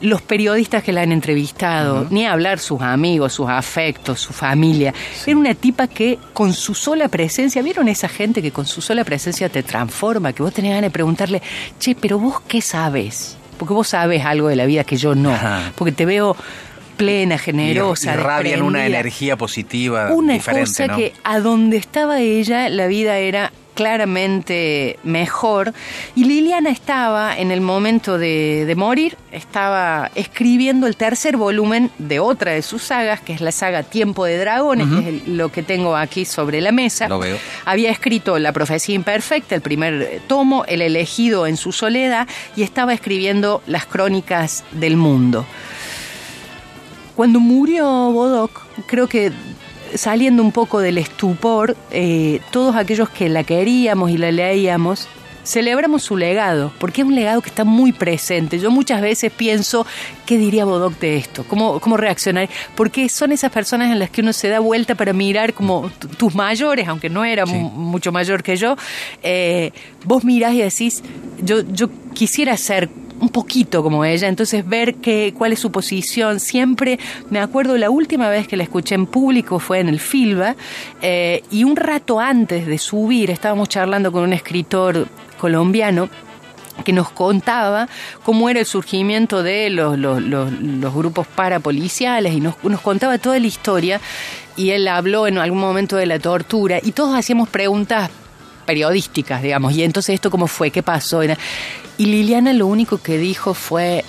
los 0.00 0.22
periodistas 0.22 0.82
que 0.82 0.92
la 0.92 1.02
han 1.02 1.12
entrevistado, 1.12 2.06
ni 2.10 2.26
hablar 2.26 2.58
sus 2.58 2.80
amigos, 2.80 3.32
sus 3.32 3.48
afectos, 3.48 4.20
su 4.20 4.32
familia. 4.32 4.94
Era 5.26 5.36
una 5.36 5.54
tipa 5.54 5.86
que 5.86 6.18
con 6.32 6.52
su 6.52 6.74
sola 6.74 7.08
presencia, 7.08 7.62
¿vieron 7.62 7.88
esa 7.88 8.08
gente 8.08 8.42
que 8.42 8.50
con 8.50 8.66
su 8.66 8.80
sola 8.80 9.04
presencia 9.04 9.48
te 9.48 9.62
transforma? 9.62 10.32
Que 10.32 10.42
vos 10.42 10.52
tenés 10.52 10.70
ganas 10.70 10.88
de 10.88 10.90
preguntarle, 10.90 11.42
che, 11.78 11.94
pero 11.94 12.18
vos 12.18 12.40
qué 12.46 12.60
sabes? 12.60 13.36
Porque 13.58 13.74
vos 13.74 13.88
sabes 13.88 14.24
algo 14.24 14.48
de 14.48 14.56
la 14.56 14.66
vida 14.66 14.84
que 14.84 14.96
yo 14.96 15.14
no. 15.14 15.32
Ajá. 15.32 15.72
Porque 15.76 15.92
te 15.92 16.06
veo 16.06 16.36
plena, 16.96 17.38
generosa, 17.38 18.12
irradian 18.12 18.60
una 18.60 18.84
energía 18.84 19.36
positiva 19.38 20.12
Una 20.12 20.34
diferente, 20.34 20.68
cosa 20.68 20.86
¿no? 20.88 20.96
que 20.96 21.14
a 21.24 21.40
donde 21.40 21.78
estaba 21.78 22.20
ella, 22.20 22.68
la 22.68 22.88
vida 22.88 23.16
era 23.16 23.52
claramente 23.80 24.98
mejor. 25.04 25.72
Y 26.14 26.24
Liliana 26.24 26.68
estaba, 26.70 27.36
en 27.38 27.50
el 27.50 27.60
momento 27.62 28.18
de, 28.18 28.64
de 28.66 28.74
morir, 28.76 29.16
estaba 29.32 30.10
escribiendo 30.14 30.86
el 30.86 30.96
tercer 30.96 31.36
volumen 31.38 31.90
de 31.98 32.20
otra 32.20 32.52
de 32.52 32.60
sus 32.62 32.82
sagas, 32.82 33.20
que 33.20 33.32
es 33.32 33.40
la 33.40 33.52
saga 33.52 33.82
Tiempo 33.82 34.24
de 34.26 34.36
Dragones, 34.38 34.86
que 34.88 34.98
es 35.00 35.06
el- 35.26 35.36
lo 35.38 35.50
que 35.50 35.62
tengo 35.62 35.96
aquí 35.96 36.24
sobre 36.24 36.60
la 36.60 36.72
mesa. 36.72 37.08
Lo 37.08 37.18
veo. 37.18 37.38
Había 37.64 37.90
escrito 37.90 38.38
La 38.38 38.52
Profecía 38.52 38.94
Imperfecta, 38.94 39.54
el 39.54 39.62
primer 39.62 39.94
eh, 40.02 40.20
tomo, 40.26 40.64
El 40.66 40.82
elegido 40.82 41.46
en 41.46 41.56
su 41.56 41.72
soledad, 41.72 42.28
y 42.56 42.62
estaba 42.62 42.92
escribiendo 42.92 43.62
Las 43.66 43.86
Crónicas 43.86 44.64
del 44.72 44.96
Mundo. 44.96 45.46
Cuando 47.16 47.40
murió 47.40 47.86
Bodoc, 48.12 48.62
creo 48.86 49.06
que 49.08 49.32
saliendo 49.94 50.42
un 50.42 50.52
poco 50.52 50.80
del 50.80 50.98
estupor, 50.98 51.76
eh, 51.90 52.40
todos 52.50 52.76
aquellos 52.76 53.08
que 53.10 53.28
la 53.28 53.44
queríamos 53.44 54.10
y 54.10 54.16
la 54.18 54.30
leíamos, 54.32 55.08
celebramos 55.42 56.02
su 56.02 56.16
legado, 56.16 56.70
porque 56.78 57.00
es 57.00 57.06
un 57.06 57.14
legado 57.14 57.40
que 57.40 57.48
está 57.48 57.64
muy 57.64 57.92
presente. 57.92 58.58
Yo 58.58 58.70
muchas 58.70 59.00
veces 59.00 59.32
pienso, 59.32 59.86
¿qué 60.26 60.36
diría 60.38 60.64
Bodoc 60.64 60.98
de 61.00 61.16
esto? 61.16 61.44
¿Cómo, 61.48 61.80
cómo 61.80 61.96
reaccionar? 61.96 62.48
Porque 62.76 63.08
son 63.08 63.32
esas 63.32 63.50
personas 63.50 63.90
en 63.90 63.98
las 63.98 64.10
que 64.10 64.20
uno 64.20 64.32
se 64.32 64.48
da 64.48 64.60
vuelta 64.60 64.94
para 64.94 65.12
mirar 65.12 65.54
como 65.54 65.90
tus 66.18 66.34
mayores, 66.34 66.86
aunque 66.88 67.08
no 67.08 67.24
era 67.24 67.46
Sí. 67.46 67.54
mucho 67.54 68.12
mayor 68.12 68.42
que 68.42 68.56
yo, 68.56 68.76
eh, 69.22 69.72
vos 70.04 70.24
mirás 70.24 70.52
y 70.54 70.58
decís, 70.60 71.02
yo, 71.42 71.62
yo 71.72 71.88
quisiera 72.12 72.56
ser 72.56 72.88
un 73.20 73.28
poquito 73.28 73.82
como 73.82 74.04
ella, 74.04 74.28
entonces 74.28 74.66
ver 74.66 74.96
que, 74.96 75.34
cuál 75.36 75.52
es 75.52 75.60
su 75.60 75.70
posición. 75.70 76.40
Siempre 76.40 76.98
me 77.28 77.38
acuerdo 77.38 77.76
la 77.76 77.90
última 77.90 78.28
vez 78.28 78.48
que 78.48 78.56
la 78.56 78.62
escuché 78.62 78.94
en 78.94 79.06
público 79.06 79.58
fue 79.58 79.80
en 79.80 79.88
el 79.88 80.00
Filba 80.00 80.56
eh, 81.02 81.42
y 81.50 81.64
un 81.64 81.76
rato 81.76 82.18
antes 82.18 82.66
de 82.66 82.78
subir 82.78 83.30
estábamos 83.30 83.68
charlando 83.68 84.10
con 84.10 84.22
un 84.22 84.32
escritor 84.32 85.06
colombiano 85.38 86.08
que 86.84 86.92
nos 86.92 87.10
contaba 87.10 87.88
cómo 88.22 88.48
era 88.48 88.60
el 88.60 88.66
surgimiento 88.66 89.42
de 89.42 89.68
los 89.70 90.94
grupos 90.94 91.26
parapoliciales 91.26 92.32
y 92.32 92.40
nos, 92.40 92.62
nos 92.64 92.80
contaba 92.80 93.18
toda 93.18 93.38
la 93.38 93.46
historia 93.46 94.00
y 94.56 94.70
él 94.70 94.88
habló 94.88 95.26
en 95.26 95.38
algún 95.38 95.60
momento 95.60 95.96
de 95.96 96.06
la 96.06 96.18
tortura 96.18 96.78
y 96.82 96.92
todos 96.92 97.14
hacíamos 97.14 97.48
preguntas 97.48 98.10
periodísticas, 98.66 99.42
digamos, 99.42 99.74
y 99.74 99.82
entonces 99.82 100.14
esto 100.14 100.30
cómo 100.30 100.46
fue, 100.46 100.70
qué 100.70 100.82
pasó. 100.82 101.22
Y 101.22 102.06
Liliana 102.06 102.52
lo 102.52 102.66
único 102.66 102.98
que 102.98 103.18
dijo 103.18 103.54
fue, 103.54 104.04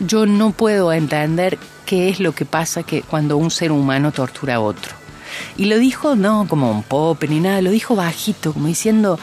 yo 0.00 0.26
no 0.26 0.50
puedo 0.50 0.92
entender 0.92 1.58
qué 1.86 2.08
es 2.08 2.20
lo 2.20 2.32
que 2.34 2.44
pasa 2.44 2.82
que 2.82 3.02
cuando 3.02 3.36
un 3.36 3.50
ser 3.50 3.72
humano 3.72 4.12
tortura 4.12 4.56
a 4.56 4.60
otro. 4.60 4.94
Y 5.56 5.66
lo 5.66 5.78
dijo 5.78 6.16
no 6.16 6.46
como 6.48 6.70
un 6.70 6.82
pop 6.82 7.22
ni 7.28 7.40
nada, 7.40 7.62
lo 7.62 7.70
dijo 7.70 7.96
bajito, 7.96 8.52
como 8.52 8.66
diciendo, 8.66 9.18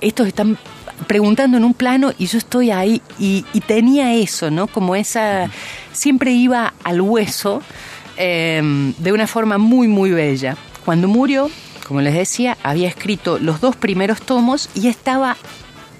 estos 0.00 0.26
están 0.26 0.58
preguntando 1.06 1.56
en 1.56 1.64
un 1.64 1.74
plano 1.74 2.12
y 2.18 2.26
yo 2.26 2.38
estoy 2.38 2.70
ahí 2.70 3.02
y, 3.18 3.44
tenía 3.66 4.14
eso, 4.14 4.50
¿no? 4.50 4.66
Como 4.66 4.96
esa, 4.96 5.50
siempre 5.92 6.32
iba 6.32 6.74
al 6.84 7.00
hueso 7.00 7.62
eh, 8.16 8.92
de 8.98 9.12
una 9.12 9.26
forma 9.26 9.58
muy, 9.58 9.88
muy 9.88 10.10
bella. 10.10 10.56
Cuando 10.84 11.08
murió, 11.08 11.50
como 11.92 12.00
les 12.00 12.14
decía, 12.14 12.56
había 12.62 12.88
escrito 12.88 13.38
los 13.38 13.60
dos 13.60 13.76
primeros 13.76 14.22
tomos 14.22 14.70
y 14.74 14.88
estaba 14.88 15.36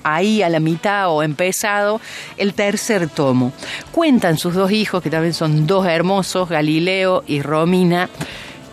ahí 0.04 0.40
a 0.40 0.48
la 0.48 0.58
mitad 0.58 1.10
o 1.10 1.22
empezado 1.22 2.00
el 2.38 2.54
tercer 2.54 3.10
tomo. 3.10 3.52
Cuentan 3.90 4.38
sus 4.38 4.54
dos 4.54 4.72
hijos, 4.72 5.02
que 5.02 5.10
también 5.10 5.34
son 5.34 5.66
dos 5.66 5.86
hermosos, 5.86 6.48
Galileo 6.48 7.24
y 7.26 7.42
Romina, 7.42 8.08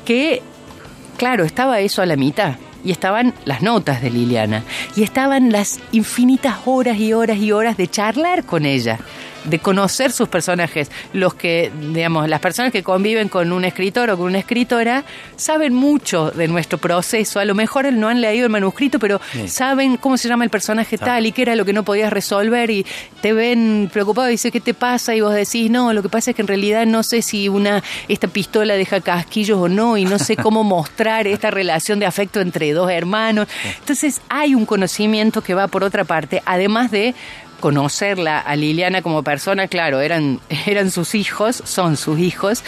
que, 0.06 0.42
claro, 1.18 1.44
estaba 1.44 1.82
eso 1.82 2.02
a 2.02 2.06
la 2.06 2.16
mitad. 2.16 2.56
Y 2.86 2.92
estaban 2.92 3.34
las 3.44 3.62
notas 3.62 4.02
de 4.02 4.12
Liliana. 4.12 4.64
Y 4.96 5.04
estaban 5.04 5.52
las 5.52 5.82
infinitas 5.92 6.60
horas 6.64 7.00
y 7.00 7.12
horas 7.12 7.38
y 7.40 7.52
horas 7.52 7.76
de 7.76 7.90
charlar 7.90 8.46
con 8.46 8.66
ella. 8.66 8.98
De 9.46 9.60
conocer 9.60 10.12
sus 10.12 10.28
personajes. 10.30 10.92
Los 11.14 11.34
que, 11.34 11.72
digamos, 11.94 12.28
las 12.28 12.40
personas 12.40 12.72
que 12.72 12.84
conviven 12.84 13.30
con 13.30 13.52
un 13.52 13.66
escritor 13.66 14.10
o 14.10 14.18
con 14.18 14.28
una 14.28 14.40
escritora 14.40 15.04
saben 15.36 15.74
mucho 15.74 16.32
de 16.32 16.48
nuestro 16.48 16.78
proceso. 16.78 17.40
A 17.40 17.46
lo 17.46 17.56
mejor 17.56 17.92
no 17.94 18.10
han 18.10 18.22
leído 18.22 18.46
el 18.46 18.52
manuscrito, 18.52 19.00
pero 19.00 19.20
saben 19.48 19.98
cómo 19.98 20.18
se 20.18 20.28
llama 20.28 20.44
el 20.44 20.50
personaje 20.50 20.98
tal 20.98 21.26
y 21.26 21.32
qué 21.32 21.44
era 21.44 21.56
lo 21.56 21.66
que 21.66 21.74
no 21.74 21.84
podías 21.84 22.12
resolver 22.12 22.70
y 22.70 22.86
te 23.22 23.34
ven 23.34 23.90
preocupado 23.92 24.28
y 24.28 24.32
dice 24.32 24.52
¿qué 24.52 24.60
te 24.60 24.74
pasa? 24.74 25.16
Y 25.16 25.22
vos 25.22 25.34
decís, 25.34 25.70
no, 25.70 25.94
lo 25.94 26.02
que 26.02 26.10
pasa 26.10 26.32
es 26.32 26.36
que 26.36 26.42
en 26.42 26.48
realidad 26.48 26.86
no 26.86 27.04
sé 27.04 27.22
si 27.22 27.50
una 27.50 27.84
esta 28.08 28.28
pistola 28.28 28.76
deja 28.76 29.02
casquillos 29.02 29.58
o 29.58 29.70
no 29.70 29.98
y 29.98 30.06
no 30.06 30.20
sé 30.20 30.36
cómo 30.36 30.64
mostrar 30.70 31.28
esta 31.28 31.52
relación 31.52 32.00
de 32.00 32.06
afecto 32.06 32.42
entre 32.42 32.72
dos 32.74 32.92
hermanos. 32.92 33.48
Entonces 33.80 34.22
hay 34.30 34.56
un 34.56 34.66
conocimiento 34.66 35.42
que 35.42 35.54
va 35.54 35.68
por 35.68 35.84
otra 35.84 36.04
parte, 36.04 36.42
además 36.46 36.92
de 36.92 37.16
conocerla 37.60 38.40
a 38.40 38.56
Liliana 38.56 39.02
como 39.02 39.24
persona, 39.24 39.68
claro, 39.68 40.02
eran, 40.02 40.40
eran 40.66 40.92
sus 40.92 41.16
hijos, 41.16 41.62
son 41.66 41.98
sus 41.98 42.20
hijos, 42.20 42.64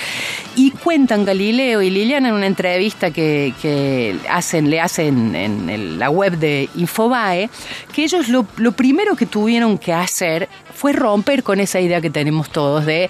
y 0.56 0.71
cuentan 0.71 1.25
Galileo 1.25 1.82
y 1.82 1.89
Liliana 1.89 2.30
en 2.30 2.36
una 2.36 2.47
entrevista 2.47 3.12
que, 3.12 3.54
que 3.62 4.17
hacen, 4.30 4.69
le 4.69 4.80
hacen 4.80 5.36
en, 5.36 5.99
la 5.99 6.10
web 6.10 6.38
de 6.38 6.69
Infobae, 6.75 7.49
que 7.93 8.04
ellos 8.04 8.30
lo, 8.30 8.45
lo 8.58 8.71
primero 8.71 9.15
que 9.15 9.25
tuvieron 9.25 9.77
que 9.77 9.93
hacer 9.93 10.49
fue 10.73 10.93
romper 10.93 11.43
con 11.43 11.60
esa 11.60 11.80
idea 11.80 12.01
que 12.01 12.10
tenemos 12.10 12.49
todos 12.49 12.86
de 12.86 13.10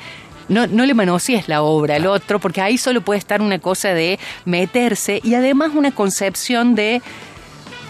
no, 0.50 0.68
no 0.68 0.86
le 0.86 0.94
manosees 0.94 1.48
la 1.48 1.62
obra 1.62 1.96
al 1.96 2.06
otro, 2.08 2.40
porque 2.40 2.62
ahí 2.62 2.78
solo 2.78 3.02
puede 3.02 3.20
estar 3.20 3.42
una 3.42 3.60
cosa 3.60 3.94
de 3.94 4.20
meterse 4.44 5.22
y 5.24 5.34
además 5.36 5.72
una 5.74 5.92
concepción 5.92 6.76
de 6.76 7.02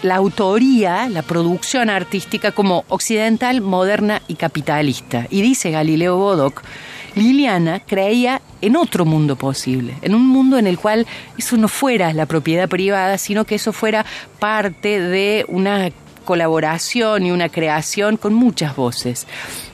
la 0.02 0.16
autoría, 0.16 1.08
la 1.08 1.22
producción 1.22 1.88
artística 1.88 2.52
como 2.52 2.84
occidental, 2.88 3.60
moderna 3.60 4.20
y 4.28 4.34
capitalista. 4.34 5.26
Y 5.30 5.42
dice 5.42 5.70
Galileo 5.70 6.16
Bodoc, 6.16 6.62
Liliana 7.14 7.80
creía 7.80 8.40
en 8.60 8.76
otro 8.76 9.04
mundo 9.04 9.36
posible, 9.36 9.94
en 10.02 10.14
un 10.14 10.26
mundo 10.26 10.58
en 10.58 10.66
el 10.66 10.78
cual 10.78 11.06
eso 11.36 11.56
no 11.56 11.68
fuera 11.68 12.12
la 12.12 12.26
propiedad 12.26 12.68
privada, 12.68 13.18
sino 13.18 13.44
que 13.44 13.56
eso 13.56 13.72
fuera 13.72 14.06
parte 14.38 15.00
de 15.00 15.44
una 15.48 15.90
colaboración 16.22 17.26
y 17.26 17.30
una 17.30 17.48
creación 17.48 18.16
con 18.16 18.34
muchas 18.34 18.74
voces. 18.76 19.26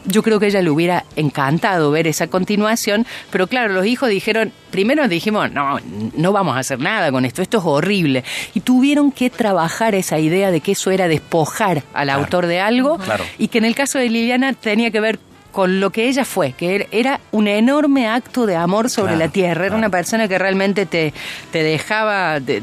Yo 0.04 0.22
creo 0.22 0.40
que 0.40 0.46
a 0.46 0.48
ella 0.48 0.62
le 0.62 0.70
hubiera 0.70 1.04
encantado 1.16 1.90
ver 1.90 2.06
esa 2.06 2.28
continuación, 2.28 3.06
pero 3.30 3.46
claro, 3.46 3.74
los 3.74 3.86
hijos 3.86 4.08
dijeron, 4.08 4.52
primero 4.70 5.06
dijimos, 5.08 5.52
no, 5.52 5.78
no 6.16 6.32
vamos 6.32 6.56
a 6.56 6.60
hacer 6.60 6.80
nada 6.80 7.10
con 7.12 7.24
esto, 7.24 7.42
esto 7.42 7.58
es 7.58 7.64
horrible. 7.64 8.24
Y 8.54 8.60
tuvieron 8.60 9.12
que 9.12 9.30
trabajar 9.30 9.94
esa 9.94 10.18
idea 10.18 10.50
de 10.50 10.60
que 10.60 10.72
eso 10.72 10.90
era 10.90 11.08
despojar 11.08 11.82
al 11.92 12.10
autor 12.10 12.46
de 12.46 12.60
algo 12.60 12.98
y 13.38 13.48
que 13.48 13.58
en 13.58 13.64
el 13.64 13.74
caso 13.74 13.98
de 13.98 14.08
Liliana 14.08 14.52
tenía 14.52 14.90
que 14.90 15.00
ver 15.00 15.18
con 15.52 15.80
lo 15.80 15.90
que 15.90 16.08
ella 16.08 16.24
fue, 16.24 16.52
que 16.52 16.86
era 16.92 17.20
un 17.32 17.48
enorme 17.48 18.06
acto 18.06 18.46
de 18.46 18.54
amor 18.54 18.90
sobre 18.90 19.16
la 19.16 19.28
tierra. 19.28 19.66
Era 19.66 19.76
una 19.76 19.90
persona 19.90 20.28
que 20.28 20.38
realmente 20.38 20.86
te, 20.86 21.12
te 21.50 21.62
dejaba, 21.62 22.40
te 22.40 22.62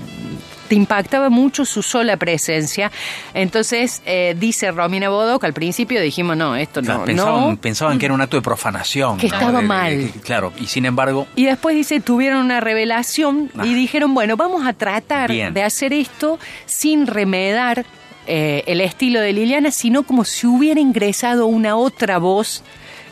impactaba 0.73 1.29
mucho 1.29 1.65
su 1.65 1.83
sola 1.83 2.17
presencia. 2.17 2.91
Entonces, 3.35 4.01
eh, 4.05 4.35
dice 4.39 4.71
Romina 4.71 5.09
Bodoc, 5.09 5.43
al 5.43 5.53
principio 5.53 6.01
dijimos, 6.01 6.35
no, 6.35 6.55
esto 6.55 6.81
no. 6.81 7.05
Pensaban, 7.05 7.57
pensaban 7.57 7.99
que 7.99 8.05
era 8.05 8.15
un 8.15 8.21
acto 8.21 8.37
de 8.37 8.41
profanación. 8.41 9.17
Que 9.17 9.27
estaba 9.27 9.61
mal. 9.61 10.11
claro, 10.23 10.53
y 10.59 10.65
sin 10.65 10.85
embargo... 10.85 11.27
Y 11.35 11.45
después 11.45 11.75
dice, 11.75 11.99
tuvieron 11.99 12.39
una 12.39 12.59
revelación 12.61 13.51
y 13.55 13.59
ah. 13.59 13.63
dijeron, 13.63 14.13
bueno, 14.15 14.37
vamos 14.37 14.65
a 14.65 14.73
tratar 14.73 15.29
de 15.29 15.63
hacer 15.63 15.93
esto 15.93 16.39
sin 16.65 17.05
remedar 17.05 17.85
eh, 18.27 18.63
el 18.65 18.81
estilo 18.81 19.19
de 19.19 19.33
Liliana, 19.33 19.69
sino 19.69 20.03
como 20.03 20.25
si 20.25 20.47
hubiera 20.47 20.79
ingresado 20.79 21.45
una 21.45 21.75
otra 21.75 22.17
voz 22.17 22.63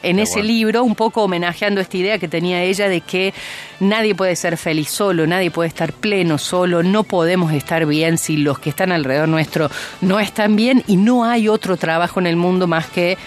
en 0.04 0.20
ese 0.20 0.44
libro, 0.44 0.84
un 0.84 0.96
poco 0.96 1.24
homenajeando 1.24 1.82
esta 1.82 1.98
idea 1.98 2.20
que 2.20 2.28
tenía 2.28 2.62
ella 2.62 2.88
de 2.90 3.02
que 3.02 3.34
nadie 3.80 4.14
puede 4.14 4.36
ser 4.36 4.58
feliz 4.58 4.90
solo, 4.90 5.26
nadie 5.26 5.50
puede 5.50 5.70
estar 5.70 5.94
pleno 5.94 6.38
solo, 6.38 6.84
no 6.84 7.04
podemos 7.04 7.52
estar 7.54 7.86
bien 7.86 8.18
si 8.18 8.38
los 8.38 8.60
que 8.60 8.70
están 8.70 8.92
alrededor 8.92 9.30
nuestro 9.30 9.72
no 10.02 10.20
están 10.20 10.56
bien 10.56 10.84
y 10.88 10.98
no 10.98 11.26
hay 11.26 11.48
otro 11.48 11.78
trabajo 11.78 12.20
en 12.20 12.28
el 12.28 12.36
mundo 12.36 12.68
más 12.68 12.88
que 12.88 13.18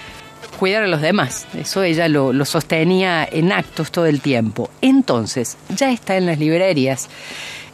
cuidar 0.59 0.83
a 0.83 0.87
los 0.87 1.01
demás. 1.01 1.47
Eso 1.55 1.83
ella 1.83 2.09
lo, 2.09 2.45
sostenía 2.45 3.27
en 3.31 3.53
actos 3.53 3.91
todo 3.91 4.07
el 4.07 4.21
tiempo. 4.21 4.71
Entonces, 4.81 5.57
ya 5.75 5.91
está 5.91 6.17
en 6.17 6.27
las 6.27 6.39
librerías 6.39 7.09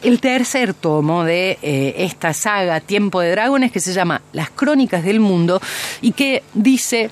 el 0.01 0.19
tercer 0.19 0.73
tomo 0.73 1.23
de 1.23 1.57
eh, 1.61 1.95
esta 1.99 2.33
saga 2.33 2.81
Tiempo 2.81 3.21
de 3.21 3.31
Dragones 3.31 3.71
que 3.71 3.79
se 3.79 3.93
llama 3.93 4.21
Las 4.33 4.49
Crónicas 4.49 5.05
del 5.05 5.21
Mundo 5.21 5.61
y 6.01 6.11
que 6.11 6.43
dice 6.53 7.09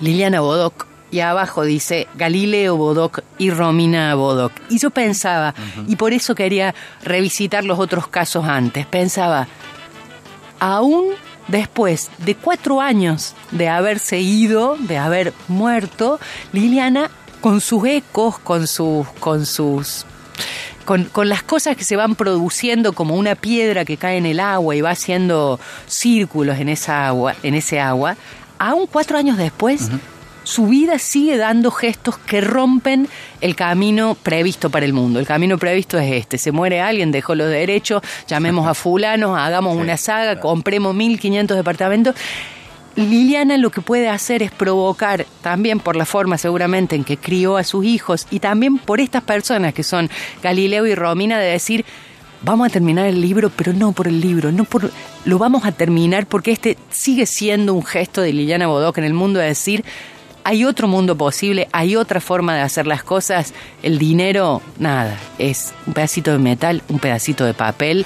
Liliana 0.00 0.40
Bodoc 0.40 0.89
y 1.10 1.20
abajo 1.20 1.64
dice 1.64 2.08
Galileo 2.14 2.76
Bodoc 2.76 3.20
y 3.38 3.50
Romina 3.50 4.14
Bodoc. 4.14 4.52
Y 4.68 4.78
yo 4.78 4.90
pensaba, 4.90 5.54
y 5.86 5.96
por 5.96 6.12
eso 6.12 6.34
quería 6.34 6.74
revisitar 7.02 7.64
los 7.64 7.78
otros 7.78 8.08
casos 8.08 8.44
antes, 8.46 8.86
pensaba, 8.86 9.48
aún 10.58 11.08
después 11.48 12.10
de 12.18 12.34
cuatro 12.34 12.80
años 12.80 13.34
de 13.50 13.68
haberse 13.68 14.20
ido, 14.20 14.76
de 14.78 14.98
haber 14.98 15.32
muerto, 15.48 16.20
Liliana, 16.52 17.10
con 17.40 17.60
sus 17.60 17.84
ecos, 17.86 18.38
con 18.38 18.66
sus, 18.66 19.08
con 19.18 19.46
sus 19.46 20.04
con, 20.84 21.04
con, 21.04 21.28
las 21.28 21.42
cosas 21.42 21.76
que 21.76 21.84
se 21.84 21.94
van 21.94 22.16
produciendo 22.16 22.94
como 22.94 23.14
una 23.14 23.34
piedra 23.34 23.84
que 23.84 23.96
cae 23.96 24.16
en 24.16 24.26
el 24.26 24.40
agua 24.40 24.74
y 24.74 24.80
va 24.80 24.90
haciendo 24.90 25.60
círculos 25.86 26.58
en 26.58 26.68
esa 26.68 27.06
agua, 27.06 27.36
en 27.42 27.54
ese 27.54 27.80
agua, 27.80 28.16
aún 28.58 28.86
cuatro 28.86 29.16
años 29.16 29.38
después, 29.38 29.88
su 30.44 30.66
vida 30.66 30.98
sigue 30.98 31.36
dando 31.36 31.70
gestos 31.70 32.18
que 32.18 32.40
rompen 32.40 33.08
el 33.40 33.54
camino 33.56 34.16
previsto 34.20 34.70
para 34.70 34.86
el 34.86 34.92
mundo. 34.92 35.20
El 35.20 35.26
camino 35.26 35.58
previsto 35.58 35.98
es 35.98 36.12
este, 36.12 36.38
se 36.38 36.52
muere 36.52 36.80
alguien, 36.80 37.12
dejó 37.12 37.34
los 37.34 37.48
derechos, 37.48 38.02
llamemos 38.26 38.66
a 38.66 38.74
fulano, 38.80 39.36
hagamos 39.36 39.76
una 39.76 39.96
saga, 39.96 40.40
compremos 40.40 40.94
1.500 40.94 41.54
departamentos. 41.54 42.14
Liliana 42.96 43.56
lo 43.56 43.70
que 43.70 43.80
puede 43.80 44.08
hacer 44.08 44.42
es 44.42 44.50
provocar, 44.50 45.24
también 45.42 45.78
por 45.78 45.94
la 45.94 46.04
forma 46.04 46.38
seguramente 46.38 46.96
en 46.96 47.04
que 47.04 47.16
crió 47.16 47.56
a 47.56 47.64
sus 47.64 47.84
hijos 47.84 48.26
y 48.30 48.40
también 48.40 48.78
por 48.78 49.00
estas 49.00 49.22
personas 49.22 49.72
que 49.72 49.84
son 49.84 50.10
Galileo 50.42 50.86
y 50.86 50.94
Romina, 50.96 51.38
de 51.38 51.52
decir, 51.52 51.84
vamos 52.42 52.66
a 52.66 52.70
terminar 52.70 53.06
el 53.06 53.20
libro, 53.20 53.50
pero 53.50 53.72
no 53.72 53.92
por 53.92 54.08
el 54.08 54.20
libro, 54.20 54.50
no 54.50 54.64
por 54.64 54.90
lo 55.24 55.38
vamos 55.38 55.64
a 55.64 55.72
terminar 55.72 56.26
porque 56.26 56.50
este 56.50 56.76
sigue 56.90 57.26
siendo 57.26 57.74
un 57.74 57.84
gesto 57.84 58.22
de 58.22 58.32
Liliana 58.32 58.66
Bodoc 58.66 58.98
en 58.98 59.04
el 59.04 59.14
mundo 59.14 59.38
de 59.38 59.46
decir, 59.46 59.84
hay 60.50 60.64
otro 60.64 60.88
mundo 60.88 61.16
posible, 61.16 61.68
hay 61.70 61.94
otra 61.94 62.20
forma 62.20 62.56
de 62.56 62.62
hacer 62.62 62.84
las 62.84 63.04
cosas. 63.04 63.54
El 63.84 64.00
dinero, 64.00 64.60
nada, 64.80 65.16
es 65.38 65.72
un 65.86 65.92
pedacito 65.92 66.32
de 66.32 66.38
metal, 66.38 66.82
un 66.88 66.98
pedacito 66.98 67.44
de 67.44 67.54
papel. 67.54 68.04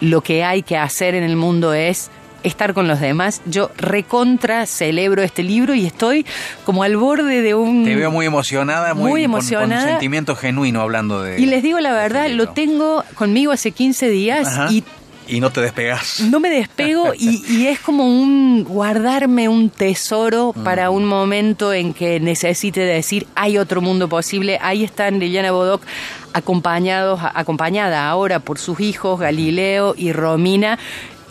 Lo 0.00 0.20
que 0.20 0.44
hay 0.44 0.62
que 0.62 0.76
hacer 0.76 1.16
en 1.16 1.24
el 1.24 1.34
mundo 1.34 1.74
es 1.74 2.08
estar 2.44 2.74
con 2.74 2.86
los 2.86 3.00
demás. 3.00 3.42
Yo 3.44 3.72
recontra 3.76 4.66
celebro 4.66 5.24
este 5.24 5.42
libro 5.42 5.74
y 5.74 5.84
estoy 5.84 6.24
como 6.64 6.84
al 6.84 6.96
borde 6.96 7.42
de 7.42 7.54
un... 7.54 7.82
Te 7.82 7.96
veo 7.96 8.12
muy 8.12 8.24
emocionada, 8.24 8.94
muy, 8.94 9.24
emocionada. 9.24 9.66
Con, 9.66 9.82
un 9.82 9.90
sentimiento 9.90 10.36
genuino 10.36 10.82
hablando 10.82 11.20
de... 11.20 11.40
Y 11.40 11.46
les 11.46 11.60
digo 11.60 11.80
la 11.80 11.92
verdad, 11.92 12.28
lo 12.28 12.50
tengo 12.50 13.02
conmigo 13.16 13.50
hace 13.50 13.72
15 13.72 14.08
días 14.10 14.70
y 14.70 14.84
y 15.30 15.40
no 15.40 15.50
te 15.50 15.60
despegas. 15.60 16.20
No 16.20 16.40
me 16.40 16.50
despego 16.50 17.12
y, 17.16 17.66
es 17.66 17.78
como 17.80 18.04
un 18.04 18.64
guardarme 18.64 19.48
un 19.48 19.70
tesoro 19.70 20.52
mm. 20.54 20.64
para 20.64 20.90
un 20.90 21.04
momento 21.04 21.72
en 21.72 21.94
que 21.94 22.18
necesite 22.20 22.80
decir 22.80 23.26
hay 23.34 23.56
otro 23.56 23.80
mundo 23.80 24.08
posible. 24.08 24.58
Ahí 24.60 24.82
están 24.82 25.20
Liliana 25.20 25.52
Bodoc 25.52 25.82
acompañados, 26.32 27.20
acompañada 27.22 28.08
ahora 28.08 28.40
por 28.40 28.58
sus 28.58 28.80
hijos 28.80 29.20
Galileo 29.20 29.94
y 29.96 30.12
Romina. 30.12 30.78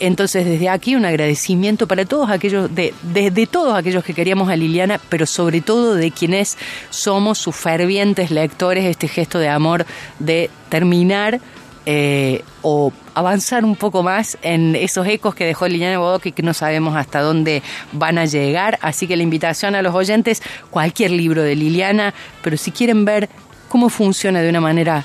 Entonces, 0.00 0.46
desde 0.46 0.70
aquí 0.70 0.96
un 0.96 1.04
agradecimiento 1.04 1.86
para 1.86 2.06
todos 2.06 2.30
aquellos, 2.30 2.74
de, 2.74 2.94
de, 3.02 3.46
todos 3.46 3.74
aquellos 3.74 4.02
que 4.02 4.14
queríamos 4.14 4.48
a 4.48 4.56
Liliana, 4.56 4.98
pero 5.10 5.26
sobre 5.26 5.60
todo 5.60 5.94
de 5.94 6.10
quienes 6.10 6.56
somos 6.88 7.36
sus 7.36 7.54
fervientes 7.54 8.30
lectores, 8.30 8.86
este 8.86 9.08
gesto 9.08 9.38
de 9.38 9.50
amor 9.50 9.84
de 10.18 10.48
terminar 10.70 11.40
eh, 11.92 12.44
o 12.62 12.92
avanzar 13.16 13.64
un 13.64 13.74
poco 13.74 14.04
más 14.04 14.38
en 14.42 14.76
esos 14.76 15.08
ecos 15.08 15.34
que 15.34 15.44
dejó 15.44 15.66
Liliana 15.66 15.98
Bodoc 15.98 16.24
y 16.26 16.30
que 16.30 16.44
no 16.44 16.54
sabemos 16.54 16.94
hasta 16.94 17.20
dónde 17.20 17.64
van 17.90 18.16
a 18.16 18.26
llegar. 18.26 18.78
Así 18.80 19.08
que 19.08 19.16
la 19.16 19.24
invitación 19.24 19.74
a 19.74 19.82
los 19.82 19.92
oyentes, 19.92 20.40
cualquier 20.70 21.10
libro 21.10 21.42
de 21.42 21.56
Liliana, 21.56 22.14
pero 22.42 22.56
si 22.56 22.70
quieren 22.70 23.04
ver 23.04 23.28
cómo 23.68 23.88
funciona 23.88 24.40
de 24.40 24.48
una 24.48 24.60
manera 24.60 25.04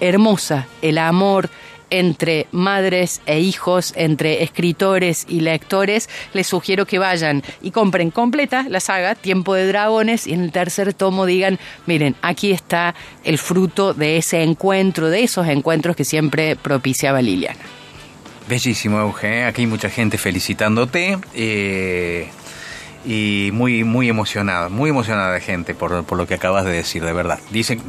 hermosa 0.00 0.66
el 0.82 0.98
amor, 0.98 1.48
entre 1.90 2.46
madres 2.52 3.20
e 3.26 3.40
hijos, 3.40 3.92
entre 3.96 4.42
escritores 4.42 5.26
y 5.28 5.40
lectores, 5.40 6.08
les 6.32 6.46
sugiero 6.46 6.86
que 6.86 6.98
vayan 6.98 7.42
y 7.62 7.70
compren 7.70 8.10
completa 8.10 8.66
la 8.68 8.80
saga 8.80 9.14
Tiempo 9.14 9.54
de 9.54 9.66
Dragones 9.66 10.26
y 10.26 10.32
en 10.32 10.42
el 10.42 10.52
tercer 10.52 10.94
tomo 10.94 11.26
digan, 11.26 11.58
miren, 11.86 12.16
aquí 12.22 12.52
está 12.52 12.94
el 13.24 13.38
fruto 13.38 13.94
de 13.94 14.16
ese 14.16 14.42
encuentro, 14.42 15.08
de 15.08 15.22
esos 15.22 15.46
encuentros 15.48 15.96
que 15.96 16.04
siempre 16.04 16.56
propiciaba 16.56 17.22
Liliana. 17.22 17.58
Bellísimo, 18.48 19.00
Euge. 19.00 19.44
Aquí 19.44 19.62
hay 19.62 19.66
mucha 19.66 19.90
gente 19.90 20.18
felicitándote. 20.18 21.18
Eh, 21.34 22.28
y 23.04 23.50
muy, 23.52 23.84
muy 23.84 24.08
emocionada, 24.08 24.68
muy 24.68 24.90
emocionada 24.90 25.38
gente 25.38 25.74
por, 25.74 26.04
por 26.04 26.18
lo 26.18 26.26
que 26.26 26.34
acabas 26.34 26.64
de 26.64 26.72
decir, 26.72 27.04
de 27.04 27.12
verdad. 27.12 27.38
Dicen, 27.50 27.80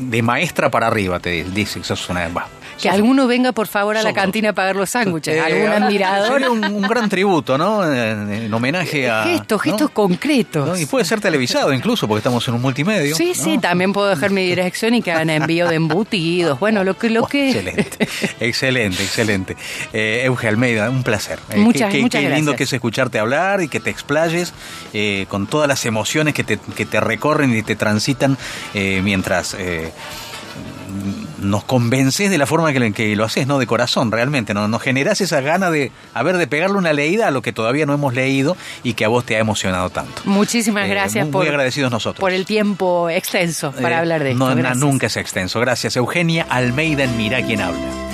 de 0.00 0.22
maestra 0.22 0.70
para 0.70 0.86
arriba, 0.88 1.20
te 1.20 1.44
dice, 1.44 1.82
sos 1.84 2.08
una... 2.08 2.28
bah, 2.28 2.46
Que 2.76 2.88
sos- 2.88 2.92
alguno 2.94 3.26
venga, 3.26 3.52
por 3.52 3.66
favor, 3.68 3.96
a 3.96 4.02
la 4.02 4.12
cantina 4.12 4.50
a 4.50 4.52
pagar 4.54 4.74
los 4.76 4.90
sándwiches. 4.90 5.34
Eh, 5.36 5.40
Algún 5.40 5.68
admirador. 5.68 6.32
Sería 6.32 6.50
un, 6.50 6.64
un 6.64 6.82
gran 6.82 7.08
tributo, 7.08 7.58
¿no? 7.58 7.84
En, 7.84 8.32
en 8.32 8.54
homenaje 8.54 9.08
a... 9.10 9.24
Gestos, 9.24 9.58
¿no? 9.58 9.72
gestos 9.72 9.90
concretos. 9.90 10.66
¿No? 10.66 10.76
Y 10.78 10.86
puede 10.86 11.04
ser 11.04 11.20
televisado 11.20 11.72
incluso, 11.72 12.08
porque 12.08 12.18
estamos 12.20 12.46
en 12.48 12.54
un 12.54 12.62
multimedio. 12.62 13.14
Sí, 13.16 13.32
¿no? 13.36 13.44
sí, 13.44 13.58
también 13.58 13.92
puedo 13.92 14.08
dejar 14.08 14.30
mi 14.30 14.44
dirección 14.44 14.94
y 14.94 15.02
que 15.02 15.12
hagan 15.12 15.30
envío 15.30 15.68
de 15.68 15.76
embutidos. 15.76 16.58
Bueno, 16.58 16.82
lo 16.84 16.96
que... 16.96 17.10
Lo 17.10 17.20
Buah, 17.20 17.30
que... 17.30 17.50
Excelente, 17.50 18.08
excelente, 18.40 19.02
excelente. 19.02 19.56
Eh, 19.92 20.22
Euge 20.24 20.48
Almeida, 20.48 20.88
un 20.90 21.02
placer. 21.02 21.38
Eh, 21.50 21.58
Muchas- 21.58 21.90
qué, 21.90 21.96
qué- 21.98 22.02
muchas 22.02 22.20
qué 22.22 22.28
lindo 22.28 22.52
gracias. 22.52 22.56
que 22.56 22.64
es 22.64 22.72
escucharte 22.72 23.18
hablar 23.18 23.62
y 23.62 23.68
que 23.68 23.80
te 23.80 23.90
explayes 23.90 24.52
eh, 24.94 25.26
con 25.28 25.46
todas 25.46 25.68
las 25.68 25.84
emociones 25.86 26.34
que 26.34 26.44
te, 26.44 26.58
que 26.58 26.86
te 26.86 27.00
recorren 27.00 27.56
y 27.56 27.62
te 27.62 27.76
transitan 27.76 28.38
eh, 28.74 29.00
mientras 29.02 29.54
nos 31.40 31.64
convences 31.64 32.30
de 32.30 32.36
la 32.38 32.46
forma 32.46 32.72
que, 32.72 32.92
que 32.92 33.14
lo 33.16 33.24
haces, 33.24 33.46
¿no? 33.46 33.58
De 33.58 33.66
corazón, 33.66 34.10
realmente. 34.12 34.52
¿no? 34.54 34.66
Nos 34.68 34.82
generás 34.82 35.20
esa 35.20 35.40
gana 35.40 35.70
de, 35.70 35.90
a 36.12 36.22
ver, 36.22 36.36
de 36.36 36.46
pegarle 36.46 36.76
una 36.76 36.92
leída 36.92 37.28
a 37.28 37.30
lo 37.30 37.40
que 37.42 37.52
todavía 37.52 37.86
no 37.86 37.94
hemos 37.94 38.12
leído 38.14 38.56
y 38.82 38.94
que 38.94 39.04
a 39.04 39.08
vos 39.08 39.24
te 39.24 39.36
ha 39.36 39.38
emocionado 39.38 39.88
tanto. 39.90 40.22
Muchísimas 40.24 40.86
Eh, 40.86 40.90
gracias 40.90 41.24
muy, 41.26 41.32
por, 41.32 41.42
muy 41.42 41.48
agradecidos 41.48 41.90
nosotros. 41.90 42.20
por 42.20 42.32
el 42.32 42.44
tiempo 42.44 43.08
extenso 43.08 43.72
para 43.72 43.96
Eh, 43.96 43.98
hablar 44.00 44.22
de 44.24 44.32
esto. 44.32 44.54
no, 44.54 44.74
nunca 44.74 45.06
es 45.06 45.16
extenso. 45.16 45.60
Gracias, 45.60 45.96
Eugenia 45.96 46.46
Almeida 46.50 47.04
en 47.04 47.16
Mirá 47.16 47.42
quién 47.42 47.60
habla. 47.62 48.09